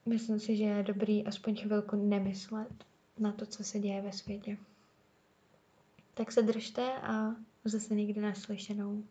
myslím 0.06 0.40
si, 0.40 0.56
že 0.58 0.64
je 0.64 0.84
dobrý 0.84 1.26
aspoň 1.26 1.56
chvilku 1.56 1.96
nemyslet 1.96 2.86
na 3.20 3.32
to, 3.32 3.46
co 3.46 3.64
se 3.64 3.80
děje 3.80 4.02
ve 4.02 4.12
světě. 4.12 4.58
Tak 6.20 6.32
se 6.32 6.42
držte 6.42 6.94
a 6.94 7.36
zase 7.66 7.96
někdy 7.96 8.22
naslyšenou. 8.22 9.04